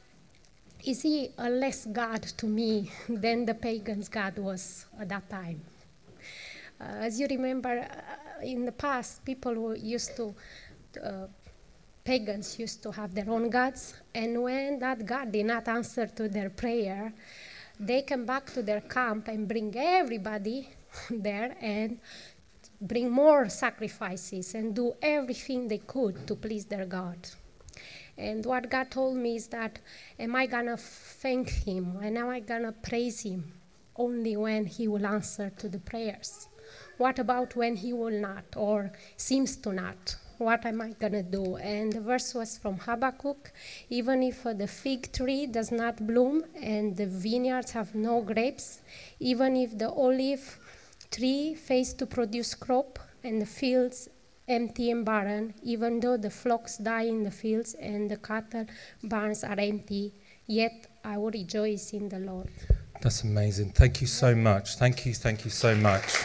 is 0.86 1.02
He 1.02 1.32
a 1.40 1.50
less 1.50 1.88
God 1.88 2.22
to 2.38 2.46
me 2.46 2.92
than 3.10 3.46
the 3.46 3.56
pagans' 3.56 4.10
God 4.10 4.38
was 4.38 4.86
at 5.00 5.10
that 5.10 5.28
time? 5.28 5.60
Uh, 6.80 7.08
as 7.08 7.20
you 7.20 7.26
remember, 7.28 7.80
uh, 7.80 8.46
in 8.46 8.64
the 8.64 8.72
past, 8.72 9.26
people 9.26 9.56
who 9.56 9.74
used 9.74 10.16
to 10.18 10.36
uh, 11.04 11.26
pagans 12.06 12.60
used 12.60 12.84
to 12.84 12.92
have 12.92 13.16
their 13.16 13.30
own 13.30 13.50
gods, 13.50 13.96
and 14.14 14.42
when 14.44 14.78
that 14.78 15.04
god 15.04 15.32
did 15.32 15.48
not 15.48 15.68
answer 15.68 16.06
to 16.06 16.30
their 16.30 16.52
prayer, 16.52 17.12
they 17.80 18.04
came 18.04 18.26
back 18.26 18.46
to 18.54 18.62
their 18.62 18.82
camp 18.82 19.28
and 19.30 19.48
bring 19.48 19.76
everybody 19.76 20.70
there 21.10 21.56
and 21.62 22.00
bring 22.82 23.10
more 23.10 23.50
sacrifices 23.50 24.56
and 24.56 24.76
do 24.76 24.94
everything 25.02 25.68
they 25.68 25.80
could 25.80 26.26
to 26.28 26.36
please 26.36 26.66
their 26.66 26.86
God. 26.86 27.18
And 28.18 28.46
what 28.46 28.70
God 28.70 28.92
told 28.92 29.18
me 29.18 29.36
is 29.38 29.48
that, 29.48 29.80
am 30.20 30.36
I 30.36 30.46
gonna 30.46 30.78
thank 30.78 31.50
Him 31.50 31.98
and 32.02 32.18
am 32.18 32.30
I 32.30 32.40
gonna 32.40 32.72
praise 32.72 33.22
Him 33.22 33.52
only 33.96 34.36
when 34.36 34.66
He 34.66 34.88
will 34.88 35.06
answer 35.06 35.52
to 35.58 35.70
the 35.70 35.80
prayers? 35.80 36.48
What 36.98 37.20
about 37.20 37.56
when 37.56 37.76
He 37.76 37.94
will 37.94 38.20
not 38.20 38.46
or 38.56 38.92
seems 39.16 39.56
to 39.58 39.74
not? 39.74 40.16
what 40.40 40.66
am 40.66 40.82
I 40.82 40.94
to 40.94 41.22
do? 41.22 41.58
And 41.58 41.92
the 41.92 42.00
verse 42.00 42.34
was 42.34 42.58
from 42.58 42.78
Habakkuk 42.78 43.52
even 43.90 44.24
if 44.24 44.46
uh, 44.46 44.54
the 44.54 44.68
fig 44.68 45.12
tree 45.12 45.46
does 45.46 45.70
not 45.70 46.08
bloom 46.08 46.46
and 46.56 46.96
the 46.96 47.06
vineyards 47.06 47.72
have 47.72 47.94
no 47.94 48.22
grapes, 48.22 48.80
even 49.20 49.58
if 49.58 49.78
the 49.78 49.90
olive 49.90 50.58
tree 51.12 51.56
fails 51.56 51.94
to 51.94 52.06
produce 52.06 52.54
crop 52.54 53.00
and 53.24 53.42
the 53.42 53.46
fields 53.46 54.10
empty 54.48 54.92
and 54.92 55.06
barren, 55.06 55.54
even 55.64 56.00
though 56.00 56.18
the 56.18 56.30
flocks 56.30 56.78
die 56.78 57.04
in 57.04 57.24
the 57.24 57.32
fields 57.32 57.76
and 57.76 58.10
the 58.10 58.18
cattle 58.18 58.66
barns 59.04 59.44
are 59.44 59.60
empty, 59.60 60.14
yet 60.48 60.88
I 61.04 61.18
will 61.18 61.32
rejoice 61.32 61.94
in 61.94 62.10
the 62.10 62.20
Lord. 62.20 62.50
That's 63.02 63.24
amazing. 63.24 63.72
Thank 63.72 64.02
you 64.02 64.08
so 64.08 64.36
much. 64.36 64.76
Thank 64.76 65.06
you, 65.06 65.14
thank 65.14 65.46
you 65.46 65.52
so 65.52 65.76
much. 65.76 66.16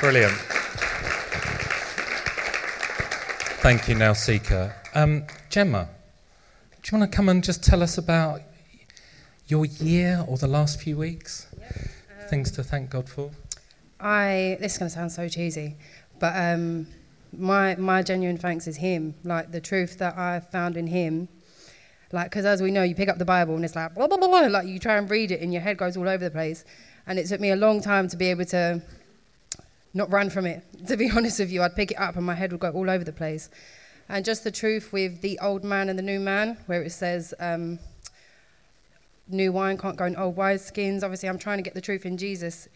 Brilliant. 0.00 0.32
Thank 3.62 3.88
you, 3.88 3.94
Nausicaa. 3.94 4.70
Um, 4.94 5.24
Gemma, 5.48 5.88
do 6.82 6.90
you 6.90 6.98
want 6.98 7.10
to 7.10 7.16
come 7.16 7.28
and 7.28 7.42
just 7.42 7.62
tell 7.62 7.82
us 7.82 7.96
about 7.98 8.42
your 9.46 9.64
year 9.66 10.24
or 10.26 10.36
the 10.36 10.48
last 10.48 10.80
few 10.80 10.96
weeks? 10.96 11.46
Um, 11.54 12.28
Things 12.28 12.50
to 12.52 12.62
thank 12.62 12.90
God 12.90 13.08
for? 13.08 13.30
I 14.04 14.58
this 14.60 14.72
is 14.72 14.78
to 14.78 14.90
sound 14.90 15.10
so 15.10 15.28
cheesy, 15.28 15.76
but 16.20 16.36
um, 16.36 16.86
my 17.32 17.74
my 17.76 18.02
genuine 18.02 18.36
thanks 18.36 18.66
is 18.66 18.76
Him. 18.76 19.14
Like 19.24 19.50
the 19.50 19.62
truth 19.62 19.98
that 19.98 20.18
I 20.18 20.40
found 20.40 20.76
in 20.76 20.86
Him. 20.86 21.26
Like, 22.12 22.30
because 22.30 22.44
as 22.44 22.62
we 22.62 22.70
know, 22.70 22.82
you 22.82 22.94
pick 22.94 23.08
up 23.08 23.18
the 23.18 23.24
Bible 23.24 23.56
and 23.56 23.64
it's 23.64 23.74
like 23.74 23.94
blah, 23.94 24.06
blah, 24.06 24.18
blah, 24.18 24.28
blah, 24.28 24.40
like 24.46 24.68
you 24.68 24.78
try 24.78 24.98
and 24.98 25.10
read 25.10 25.32
it 25.32 25.40
and 25.40 25.52
your 25.52 25.62
head 25.62 25.78
goes 25.78 25.96
all 25.96 26.08
over 26.08 26.22
the 26.22 26.30
place. 26.30 26.64
And 27.06 27.18
it 27.18 27.26
took 27.26 27.40
me 27.40 27.50
a 27.50 27.56
long 27.56 27.80
time 27.80 28.06
to 28.08 28.16
be 28.16 28.26
able 28.26 28.44
to 28.46 28.80
not 29.94 30.12
run 30.12 30.30
from 30.30 30.46
it. 30.46 30.62
To 30.86 30.98
be 30.98 31.10
honest 31.10 31.40
with 31.40 31.50
you, 31.50 31.62
I'd 31.62 31.74
pick 31.74 31.92
it 31.92 31.98
up 31.98 32.16
and 32.16 32.26
my 32.26 32.34
head 32.34 32.52
would 32.52 32.60
go 32.60 32.70
all 32.70 32.90
over 32.90 33.04
the 33.04 33.12
place. 33.12 33.48
And 34.10 34.22
just 34.22 34.44
the 34.44 34.50
truth 34.50 34.92
with 34.92 35.22
the 35.22 35.38
old 35.40 35.64
man 35.64 35.88
and 35.88 35.98
the 35.98 36.02
new 36.02 36.20
man, 36.20 36.58
where 36.66 36.82
it 36.82 36.90
says 36.90 37.32
um, 37.40 37.78
new 39.26 39.50
wine 39.50 39.78
can't 39.78 39.96
go 39.96 40.04
in 40.04 40.14
old 40.14 40.36
wineskins. 40.36 41.02
Obviously, 41.02 41.30
I'm 41.30 41.38
trying 41.38 41.56
to 41.56 41.62
get 41.62 41.72
the 41.72 41.80
truth 41.80 42.04
in 42.04 42.18
Jesus 42.18 42.68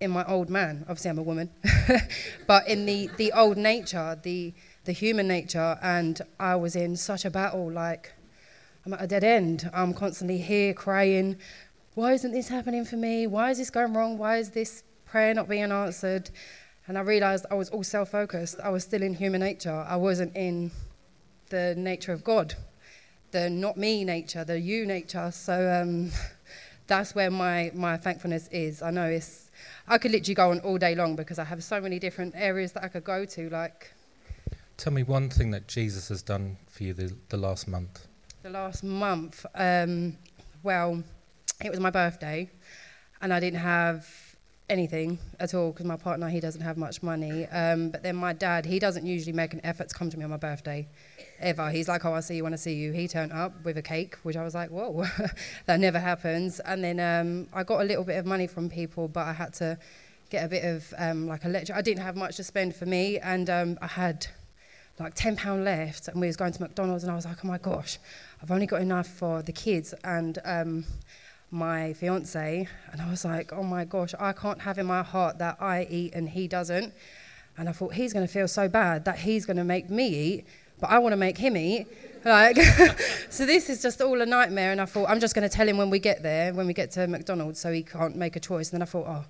in 0.00 0.10
my 0.10 0.24
old 0.26 0.50
man. 0.50 0.84
Obviously, 0.88 1.10
I'm 1.10 1.18
a 1.18 1.22
woman, 1.22 1.50
but 2.46 2.66
in 2.66 2.86
the, 2.86 3.10
the 3.16 3.32
old 3.32 3.56
nature, 3.56 4.18
the 4.22 4.52
the 4.84 4.92
human 4.92 5.28
nature, 5.28 5.78
and 5.82 6.20
I 6.38 6.56
was 6.56 6.74
in 6.74 6.96
such 6.96 7.24
a 7.24 7.30
battle. 7.30 7.70
Like 7.70 8.12
I'm 8.84 8.94
at 8.94 9.02
a 9.02 9.06
dead 9.06 9.24
end. 9.24 9.70
I'm 9.74 9.92
constantly 9.92 10.38
here 10.38 10.72
crying. 10.74 11.36
Why 11.94 12.12
isn't 12.12 12.32
this 12.32 12.48
happening 12.48 12.84
for 12.84 12.96
me? 12.96 13.26
Why 13.26 13.50
is 13.50 13.58
this 13.58 13.70
going 13.70 13.92
wrong? 13.92 14.16
Why 14.16 14.38
is 14.38 14.50
this 14.50 14.84
prayer 15.10 15.34
not 15.34 15.48
being 15.48 15.72
answered. 15.72 16.30
And 16.86 16.96
I 16.96 17.02
realized 17.02 17.46
I 17.50 17.54
was 17.54 17.68
all 17.70 17.84
self 17.84 18.10
focused. 18.10 18.58
I 18.62 18.70
was 18.70 18.84
still 18.84 19.02
in 19.02 19.14
human 19.14 19.40
nature. 19.40 19.84
I 19.88 19.96
wasn't 19.96 20.34
in 20.36 20.70
the 21.50 21.74
nature 21.76 22.12
of 22.12 22.22
God, 22.22 22.54
the 23.32 23.50
not 23.50 23.76
me 23.76 24.04
nature, 24.04 24.44
the 24.44 24.58
you 24.58 24.86
nature. 24.86 25.30
So 25.32 25.82
um, 25.82 26.10
that's 26.86 27.14
where 27.14 27.30
my, 27.30 27.70
my 27.74 27.96
thankfulness 27.96 28.48
is. 28.48 28.82
I 28.82 28.90
know 28.90 29.06
it's, 29.06 29.49
I 29.90 29.98
could 29.98 30.12
literally 30.12 30.34
go 30.34 30.52
on 30.52 30.60
all 30.60 30.78
day 30.78 30.94
long 30.94 31.16
because 31.16 31.40
I 31.40 31.44
have 31.44 31.64
so 31.64 31.80
many 31.80 31.98
different 31.98 32.34
areas 32.36 32.70
that 32.72 32.84
I 32.84 32.88
could 32.88 33.02
go 33.02 33.24
to. 33.24 33.50
Like, 33.50 33.92
tell 34.76 34.92
me 34.92 35.02
one 35.02 35.28
thing 35.28 35.50
that 35.50 35.66
Jesus 35.66 36.08
has 36.10 36.22
done 36.22 36.56
for 36.68 36.84
you 36.84 36.94
the, 36.94 37.12
the 37.28 37.36
last 37.36 37.66
month. 37.66 38.06
The 38.44 38.50
last 38.50 38.84
month, 38.84 39.44
um, 39.56 40.16
well, 40.62 41.02
it 41.64 41.70
was 41.70 41.80
my 41.80 41.90
birthday, 41.90 42.48
and 43.20 43.34
I 43.34 43.40
didn't 43.40 43.58
have 43.58 44.06
anything 44.68 45.18
at 45.40 45.54
all 45.54 45.72
because 45.72 45.84
my 45.84 45.96
partner 45.96 46.28
he 46.28 46.38
doesn't 46.38 46.60
have 46.60 46.76
much 46.76 47.02
money. 47.02 47.46
Um, 47.48 47.90
but 47.90 48.04
then 48.04 48.14
my 48.14 48.32
dad 48.32 48.64
he 48.64 48.78
doesn't 48.78 49.04
usually 49.04 49.32
make 49.32 49.54
an 49.54 49.60
effort 49.64 49.88
to 49.88 49.94
come 49.96 50.08
to 50.08 50.16
me 50.16 50.22
on 50.22 50.30
my 50.30 50.36
birthday, 50.36 50.88
ever. 51.40 51.70
He's 51.70 51.88
like, 51.88 52.04
oh 52.04 52.14
I 52.14 52.20
see 52.20 52.36
you, 52.36 52.42
want 52.42 52.54
to 52.54 52.58
see 52.58 52.74
you. 52.74 52.92
He 52.92 53.08
turned 53.08 53.32
up 53.32 53.64
with 53.64 53.76
a 53.78 53.82
cake, 53.82 54.16
which 54.22 54.36
I 54.36 54.44
was 54.44 54.54
like, 54.54 54.70
whoa, 54.70 55.04
that 55.66 55.80
never 55.80 55.98
happens. 55.98 56.60
And 56.60 56.84
then 56.84 57.00
um, 57.00 57.48
I 57.52 57.64
got 57.64 57.80
a 57.80 57.84
little 57.84 58.04
bit 58.04 58.18
of 58.18 58.26
money 58.26 58.46
from 58.46 58.70
people, 58.70 59.08
but 59.08 59.26
I 59.26 59.32
had 59.32 59.52
to 59.54 59.78
get 60.30 60.44
a 60.44 60.48
bit 60.48 60.64
of 60.64 60.94
um, 60.96 61.26
like 61.26 61.44
a 61.44 61.48
lecture. 61.48 61.74
I 61.74 61.82
didn't 61.82 62.02
have 62.02 62.16
much 62.16 62.36
to 62.36 62.44
spend 62.44 62.74
for 62.74 62.86
me, 62.86 63.18
and 63.18 63.50
um, 63.50 63.78
I 63.82 63.86
had 63.86 64.26
like 64.98 65.14
ten 65.14 65.36
pound 65.36 65.64
left, 65.64 66.08
and 66.08 66.20
we 66.20 66.26
was 66.26 66.36
going 66.36 66.52
to 66.52 66.62
McDonald's, 66.62 67.04
and 67.04 67.12
I 67.12 67.16
was 67.16 67.26
like, 67.26 67.44
oh 67.44 67.48
my 67.48 67.58
gosh, 67.58 67.98
I've 68.42 68.50
only 68.50 68.66
got 68.66 68.80
enough 68.80 69.08
for 69.08 69.42
the 69.42 69.52
kids 69.52 69.92
and 70.04 70.38
um, 70.44 70.84
my 71.50 71.92
fiance, 71.94 72.68
and 72.92 73.02
I 73.02 73.10
was 73.10 73.24
like, 73.24 73.52
oh 73.52 73.62
my 73.62 73.84
gosh, 73.84 74.14
I 74.18 74.32
can't 74.32 74.60
have 74.60 74.78
in 74.78 74.86
my 74.86 75.02
heart 75.02 75.38
that 75.38 75.56
I 75.60 75.86
eat 75.90 76.14
and 76.14 76.28
he 76.28 76.46
doesn't, 76.46 76.94
and 77.58 77.68
I 77.68 77.72
thought 77.72 77.94
he's 77.94 78.12
going 78.12 78.26
to 78.26 78.32
feel 78.32 78.48
so 78.48 78.68
bad 78.68 79.04
that 79.06 79.18
he's 79.18 79.44
going 79.46 79.56
to 79.56 79.64
make 79.64 79.90
me 79.90 80.08
eat, 80.08 80.46
but 80.80 80.90
I 80.90 80.98
want 80.98 81.12
to 81.12 81.16
make 81.16 81.38
him 81.38 81.56
eat. 81.56 81.86
Like, 82.24 82.56
so 83.30 83.46
this 83.46 83.70
is 83.70 83.80
just 83.82 84.00
all 84.00 84.20
a 84.20 84.26
nightmare. 84.26 84.72
And 84.72 84.80
I 84.80 84.84
thought, 84.84 85.08
I'm 85.08 85.20
just 85.20 85.34
going 85.34 85.48
to 85.48 85.54
tell 85.54 85.68
him 85.68 85.78
when 85.78 85.90
we 85.90 85.98
get 85.98 86.22
there, 86.22 86.52
when 86.52 86.66
we 86.66 86.74
get 86.74 86.90
to 86.92 87.06
McDonald's, 87.06 87.60
so 87.60 87.72
he 87.72 87.82
can't 87.82 88.16
make 88.16 88.36
a 88.36 88.40
choice. 88.40 88.70
And 88.70 88.80
then 88.80 88.82
I 88.82 88.90
thought, 88.90 89.06
oh, 89.06 89.24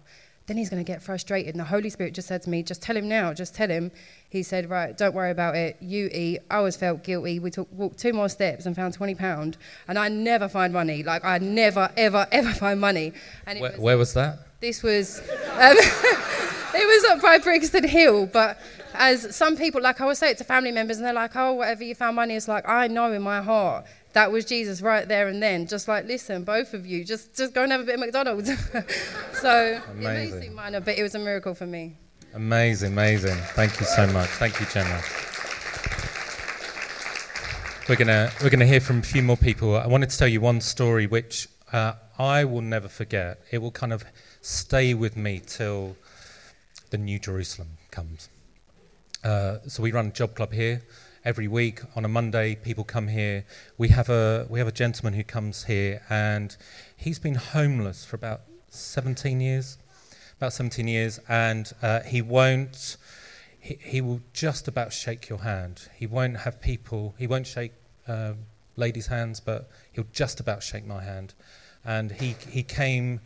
then 0.47 0.57
he's 0.57 0.69
going 0.69 0.85
to 0.85 0.93
get 0.93 1.01
frustrated. 1.01 1.55
And 1.55 1.61
the 1.61 1.65
Holy 1.65 1.91
Spirit 1.91 2.13
just 2.13 2.27
said 2.27 2.43
to 2.43 2.51
me, 2.51 2.65
just 2.65 2.83
tell 2.83 2.97
him 2.97 3.09
now, 3.09 3.33
just 3.33 3.55
tell 3.55 3.69
him. 3.69 3.93
He 4.31 4.43
said, 4.43 4.69
right, 4.69 4.97
don't 4.99 5.15
worry 5.15 5.31
about 5.31 5.55
it. 5.55 5.77
You 5.81 6.11
eat. 6.13 6.41
I 6.51 6.57
always 6.57 6.77
felt 6.77 7.05
guilty. 7.05 7.39
We 7.39 7.53
took, 7.53 7.69
walked 7.73 7.99
two 7.99 8.13
more 8.13 8.29
steps 8.29 8.67
and 8.67 8.75
found 8.75 8.99
£20. 8.99 9.55
And 9.87 9.99
I 9.99 10.09
never 10.09 10.49
find 10.49 10.73
money. 10.73 11.05
Like, 11.05 11.25
I 11.25 11.39
never, 11.39 11.89
ever, 11.97 12.27
ever 12.33 12.53
find 12.53 12.81
money. 12.81 13.13
And 13.47 13.61
where 13.61 13.71
was, 13.71 13.81
where 13.81 13.99
was 13.99 14.15
that? 14.15 14.41
This 14.61 14.83
was, 14.83 15.21
um, 15.21 15.27
it 16.75 17.05
was 17.05 17.13
up 17.13 17.23
by 17.23 17.39
Brixton 17.39 17.87
Hill, 17.87 18.27
but 18.27 18.59
as 18.95 19.35
some 19.35 19.57
people, 19.57 19.81
like 19.81 20.01
I 20.01 20.07
would 20.07 20.17
say 20.17 20.31
it 20.31 20.39
to 20.39 20.45
family 20.45 20.73
members, 20.73 20.99
and 20.99 21.07
they're 21.07 21.13
like, 21.13 21.37
oh, 21.37 21.55
whatever 21.55 21.85
you 21.85 21.95
found 21.95 22.17
money, 22.17 22.35
it's 22.35 22.49
like, 22.49 22.69
I 22.69 22.87
know 22.89 23.13
in 23.13 23.23
my 23.23 23.41
heart 23.43 23.87
that 24.13 24.33
was 24.33 24.45
Jesus 24.45 24.83
right 24.83 25.07
there 25.07 25.29
and 25.29 25.43
then. 25.43 25.67
Just 25.67 25.89
like, 25.89 26.07
listen, 26.07 26.45
both 26.45 26.75
of 26.75 26.87
you, 26.87 27.05
just, 27.05 27.37
just 27.37 27.55
go 27.55 27.63
and 27.63 27.73
have 27.73 27.81
a 27.81 27.85
bit 27.85 27.95
of 27.95 28.01
McDonald's. 28.01 28.51
so 29.41 29.81
amazing. 29.93 29.95
it 29.95 30.03
may 30.03 30.41
seem 30.41 30.55
minor, 30.55 30.81
but 30.81 30.99
it 30.99 31.03
was 31.03 31.15
a 31.15 31.19
miracle 31.19 31.55
for 31.55 31.67
me. 31.67 31.97
Amazing, 32.35 32.93
amazing. 32.93 33.37
Thank 33.55 33.79
you 33.81 33.87
so 33.87 34.07
much. 34.09 34.29
Thank 34.29 34.61
you, 34.61 34.67
Gemma. 34.67 35.01
We're 37.89 37.97
gonna 37.97 38.31
we're 38.41 38.51
gonna 38.51 38.67
hear 38.67 38.81
from 38.81 39.01
a 39.01 39.03
few 39.03 39.21
more 39.21 39.37
people. 39.37 39.77
I 39.77 39.89
wanted 39.89 40.11
to 40.11 40.19
tell 40.19 40.29
you 40.29 40.41
one 40.41 40.61
story 40.61 41.09
which 41.09 41.49
uh, 41.73 41.95
I 42.21 42.45
will 42.45 42.63
never 42.63 42.87
forget. 42.87 43.41
It 43.51 43.59
will 43.59 43.73
kind 43.73 43.93
of 43.93 44.05
stay 44.43 44.95
with 44.95 45.17
me 45.17 45.43
till 45.45 45.97
the 46.91 46.99
New 46.99 47.19
Jerusalem 47.19 47.79
comes. 47.91 48.29
Uh, 49.23 49.59
so 49.67 49.83
we 49.83 49.93
run 49.93 50.07
a 50.07 50.11
job 50.11 50.35
club 50.35 50.53
here 50.53 50.81
every 51.27 51.47
week 51.47 51.81
on 51.95 52.07
a 52.07 52.09
Monday. 52.09 52.55
People 52.55 52.85
come 52.85 53.07
here. 53.07 53.45
We 53.77 53.89
have 53.89 54.09
a 54.09 54.47
we 54.49 54.59
have 54.59 54.69
a 54.69 54.73
gentleman 54.73 55.13
who 55.13 55.25
comes 55.25 55.65
here, 55.65 56.01
and 56.09 56.57
he's 56.97 57.19
been 57.19 57.35
homeless 57.35 58.03
for 58.05 58.17
about 58.17 58.41
17 58.71 59.41
years, 59.41 59.77
about 60.39 60.55
17 60.55 60.89
years, 60.89 61.21
and 61.29 61.71
uh, 61.83 62.01
he 62.01 62.23
won't. 62.23 62.97
He, 63.59 63.79
he 63.83 64.01
will 64.01 64.23
just 64.33 64.69
about 64.69 64.91
shake 64.91 65.29
your 65.29 65.41
hand. 65.41 65.89
He 65.95 66.07
won't 66.07 66.39
have 66.39 66.63
people. 66.63 67.15
He 67.19 67.27
won't 67.27 67.47
shake 67.47 67.73
uh, 68.09 68.33
ladies' 68.77 69.09
hands, 69.09 69.39
but 69.39 69.69
he'll 69.93 70.07
just 70.13 70.41
about 70.41 70.63
shake 70.63 70.87
my 70.87 71.03
hand. 71.03 71.35
And 71.85 72.11
he 72.11 72.37
he 72.49 72.63
came 72.63 73.21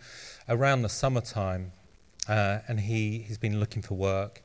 around 0.48 0.82
the 0.82 0.88
summertime, 0.88 1.70
uh, 2.28 2.58
and 2.66 2.80
he 2.80 3.18
he's 3.18 3.38
been 3.38 3.60
looking 3.60 3.80
for 3.80 3.94
work 3.94 4.43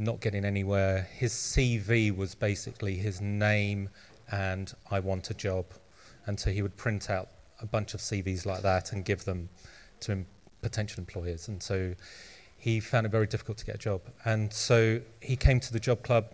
not 0.00 0.20
getting 0.20 0.44
anywhere. 0.44 1.08
His 1.16 1.32
CV 1.32 2.14
was 2.14 2.34
basically 2.34 2.96
his 2.96 3.20
name 3.20 3.88
and 4.32 4.72
I 4.90 5.00
want 5.00 5.30
a 5.30 5.34
job. 5.34 5.66
And 6.26 6.38
so 6.38 6.50
he 6.50 6.62
would 6.62 6.76
print 6.76 7.10
out 7.10 7.28
a 7.60 7.66
bunch 7.66 7.94
of 7.94 8.00
CVs 8.00 8.46
like 8.46 8.62
that 8.62 8.92
and 8.92 9.04
give 9.04 9.24
them 9.24 9.48
to 10.00 10.12
em- 10.12 10.26
potential 10.62 11.00
employers. 11.00 11.48
And 11.48 11.62
so 11.62 11.94
he 12.56 12.80
found 12.80 13.06
it 13.06 13.10
very 13.10 13.26
difficult 13.26 13.58
to 13.58 13.66
get 13.66 13.74
a 13.74 13.78
job. 13.78 14.02
And 14.24 14.52
so 14.52 15.00
he 15.20 15.36
came 15.36 15.60
to 15.60 15.72
the 15.72 15.80
job 15.80 16.02
club 16.02 16.26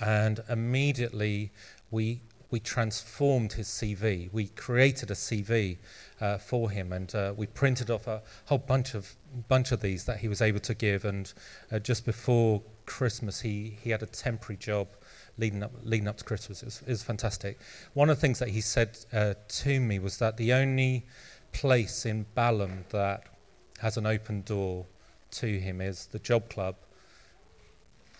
and 0.00 0.40
immediately 0.48 1.52
we 1.90 2.20
we 2.54 2.60
transformed 2.60 3.52
his 3.52 3.66
CV. 3.66 4.32
We 4.32 4.46
created 4.46 5.10
a 5.10 5.14
CV 5.14 5.76
uh, 6.20 6.38
for 6.38 6.70
him, 6.70 6.92
and 6.92 7.12
uh, 7.12 7.34
we 7.36 7.48
printed 7.48 7.90
off 7.90 8.06
a 8.06 8.22
whole 8.44 8.58
bunch 8.58 8.94
of 8.94 9.12
bunch 9.48 9.72
of 9.72 9.80
these 9.80 10.04
that 10.04 10.18
he 10.18 10.28
was 10.28 10.40
able 10.40 10.60
to 10.60 10.72
give. 10.72 11.04
And 11.04 11.32
uh, 11.72 11.80
just 11.80 12.06
before 12.06 12.62
Christmas, 12.86 13.40
he 13.40 13.76
he 13.82 13.90
had 13.90 14.04
a 14.04 14.06
temporary 14.06 14.56
job 14.58 14.86
leading 15.36 15.64
up 15.64 15.72
leading 15.82 16.06
up 16.06 16.16
to 16.18 16.24
Christmas. 16.24 16.62
It 16.62 16.66
was, 16.66 16.82
it 16.82 16.90
was 16.90 17.02
fantastic. 17.02 17.58
One 17.94 18.08
of 18.08 18.18
the 18.18 18.20
things 18.20 18.38
that 18.38 18.50
he 18.50 18.60
said 18.60 18.98
uh, 19.12 19.34
to 19.62 19.80
me 19.80 19.98
was 19.98 20.18
that 20.18 20.36
the 20.36 20.52
only 20.52 21.06
place 21.50 22.06
in 22.06 22.24
Balham 22.36 22.84
that 22.90 23.24
has 23.80 23.96
an 23.96 24.06
open 24.06 24.42
door 24.42 24.86
to 25.32 25.58
him 25.58 25.80
is 25.80 26.06
the 26.06 26.20
job 26.20 26.48
club 26.50 26.76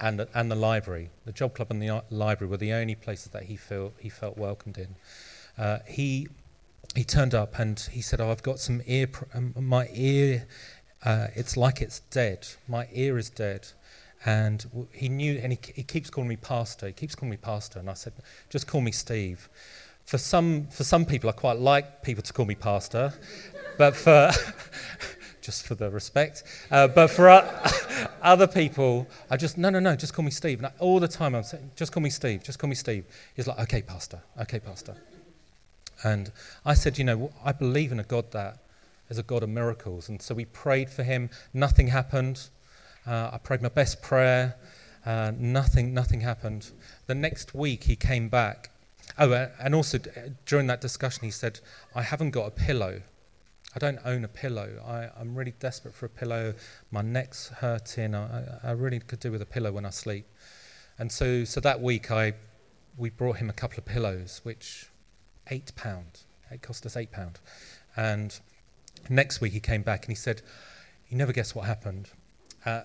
and 0.01 0.19
the, 0.21 0.29
and 0.35 0.51
the 0.51 0.57
library. 0.57 1.11
The 1.25 1.33
job 1.33 1.55
club 1.55 1.71
and 1.71 1.81
the 1.81 2.03
library 2.11 2.51
were 2.51 2.57
the 2.57 2.73
only 2.73 2.95
places 2.95 3.29
that 3.29 3.45
he 3.45 3.57
felt 3.57 3.95
he 3.99 4.09
felt 4.09 4.37
welcomed 4.37 4.79
in. 4.79 4.95
Uh, 5.57 5.79
he 5.87 6.29
he 6.95 7.05
turned 7.05 7.35
up 7.35 7.59
and 7.59 7.79
he 7.91 8.01
said, 8.01 8.21
"Oh, 8.21 8.31
I've 8.31 8.43
got 8.43 8.59
some 8.59 8.83
ear. 8.87 9.07
Pr- 9.09 9.25
um, 9.35 9.55
my 9.57 9.89
ear, 9.93 10.47
uh, 11.05 11.29
it's 11.35 11.57
like 11.57 11.81
it's 11.81 12.01
dead. 12.01 12.47
My 12.69 12.89
ear 12.93 13.19
is 13.19 13.31
dead." 13.31 13.69
And 14.27 14.65
he 14.93 15.11
knew, 15.11 15.39
and 15.43 15.53
he, 15.53 15.59
he 15.75 15.83
keeps 15.83 16.09
calling 16.09 16.29
me 16.29 16.37
pastor. 16.37 16.87
He 16.87 16.93
keeps 16.95 17.15
calling 17.15 17.31
me 17.31 17.37
pastor, 17.37 17.79
and 17.79 17.91
I 17.91 17.95
said, 17.95 18.15
"Just 18.51 18.67
call 18.67 18.81
me 18.81 18.93
Steve." 18.93 19.49
For 20.07 20.19
some, 20.19 20.67
for 20.67 20.85
some 20.85 21.07
people, 21.07 21.31
I 21.31 21.33
quite 21.33 21.59
like 21.59 22.03
people 22.03 22.23
to 22.23 22.33
call 22.33 22.45
me 22.45 22.55
pastor, 22.55 23.13
but 23.79 23.97
for 23.97 24.31
just 25.45 25.67
for 25.67 25.75
the 25.75 25.91
respect. 25.91 26.43
Uh, 26.71 26.89
but 26.89 27.09
for 27.09 27.29
other 28.23 28.47
people, 28.47 29.07
I 29.31 29.37
just, 29.37 29.59
no, 29.59 29.69
no, 29.69 29.79
no, 29.79 29.95
just 29.95 30.15
call 30.15 30.25
me 30.25 30.31
Steve. 30.31 30.59
And 30.59 30.67
I, 30.67 30.73
all 30.79 30.99
the 30.99 31.09
time 31.09 31.35
I'm 31.35 31.43
saying, 31.43 31.71
just 31.77 31.93
call 31.93 32.03
me 32.03 32.11
Steve, 32.11 32.43
just 32.43 32.59
call 32.59 32.69
me 32.69 32.75
Steve. 32.75 33.05
He's 33.37 33.47
like, 33.47 33.59
okay, 33.61 33.83
Pastor, 33.83 34.21
okay, 34.41 34.59
Pastor. 34.59 34.97
And 36.03 36.33
I 36.65 36.75
said, 36.75 36.99
you 36.99 37.05
know, 37.05 37.31
I 37.45 37.53
believe 37.53 37.93
in 37.93 38.01
a 38.01 38.05
God 38.05 38.33
that 38.33 38.59
is 39.11 39.19
a 39.19 39.23
God 39.23 39.43
of 39.43 39.51
miracles. 39.51 40.09
And 40.09 40.21
so 40.21 40.35
we 40.35 40.47
prayed 40.47 40.89
for 40.89 41.03
him. 41.03 41.29
Nothing 41.53 41.89
happened. 41.89 42.49
Uh, 43.07 43.31
I 43.33 43.39
prayed 43.39 43.61
my 43.61 43.69
best 43.69 44.03
prayer. 44.03 44.57
Uh, 45.05 45.33
nothing, 45.39 45.93
nothing 45.93 46.23
happened. 46.23 46.71
The 47.07 47.15
next 47.15 47.55
week 47.55 47.85
he 47.85 47.97
came 47.97 48.29
back. 48.29 48.71
Oh, 49.19 49.31
and 49.61 49.75
also 49.75 49.99
during 50.47 50.67
that 50.69 50.81
discussion, 50.81 51.25
he 51.25 51.31
said, 51.31 51.61
I 51.95 52.03
haven't 52.03 52.31
got 52.31 52.47
a 52.47 52.51
pillow. 52.51 53.03
I 53.75 53.79
don't 53.79 53.99
own 54.05 54.25
a 54.25 54.29
pillow. 54.29 54.83
I, 54.87 55.21
am 55.21 55.35
really 55.35 55.55
desperate 55.59 55.95
for 55.95 56.07
a 56.07 56.09
pillow. 56.09 56.55
My 56.91 57.03
neck's 57.03 57.49
hurting. 57.49 58.15
I, 58.15 58.45
I 58.63 58.71
really 58.71 59.01
could 59.01 59.19
do 59.21 59.33
with 59.33 59.43
a 59.43 59.47
pillow 59.47 59.73
when 59.73 59.85
I 59.85 59.91
sleep. 59.91 60.27
And 60.99 61.11
so, 61.11 61.45
so 61.45 61.61
that 61.61 61.81
week, 61.81 62.13
I, 62.13 62.35
we 62.97 63.11
brought 63.11 63.39
him 63.39 63.51
a 63.51 63.53
couple 63.53 63.79
of 63.79 63.85
pillows, 63.85 64.41
which 64.45 64.91
eight 65.51 65.73
pound. 65.75 66.21
It 66.51 66.63
cost 66.63 66.87
us 66.87 66.97
eight 66.97 67.11
pound. 67.11 67.41
And 67.97 68.39
next 69.09 69.41
week 69.41 69.53
he 69.53 69.61
came 69.61 69.83
back 69.83 70.05
and 70.05 70.11
he 70.11 70.15
said, 70.15 70.43
"You 71.09 71.17
never 71.17 71.33
guess 71.33 71.55
what 71.55 71.67
happened." 71.67 72.11
Uh, 72.65 72.83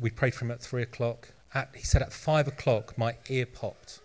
we 0.00 0.10
prayed 0.10 0.34
for 0.34 0.44
him 0.44 0.52
at 0.52 0.60
three 0.60 0.82
o'clock. 0.82 1.28
At, 1.54 1.70
he 1.74 1.82
said 1.82 2.02
at 2.02 2.12
five 2.12 2.46
o'clock 2.46 2.96
my 2.96 3.16
ear 3.28 3.46
popped. 3.46 4.00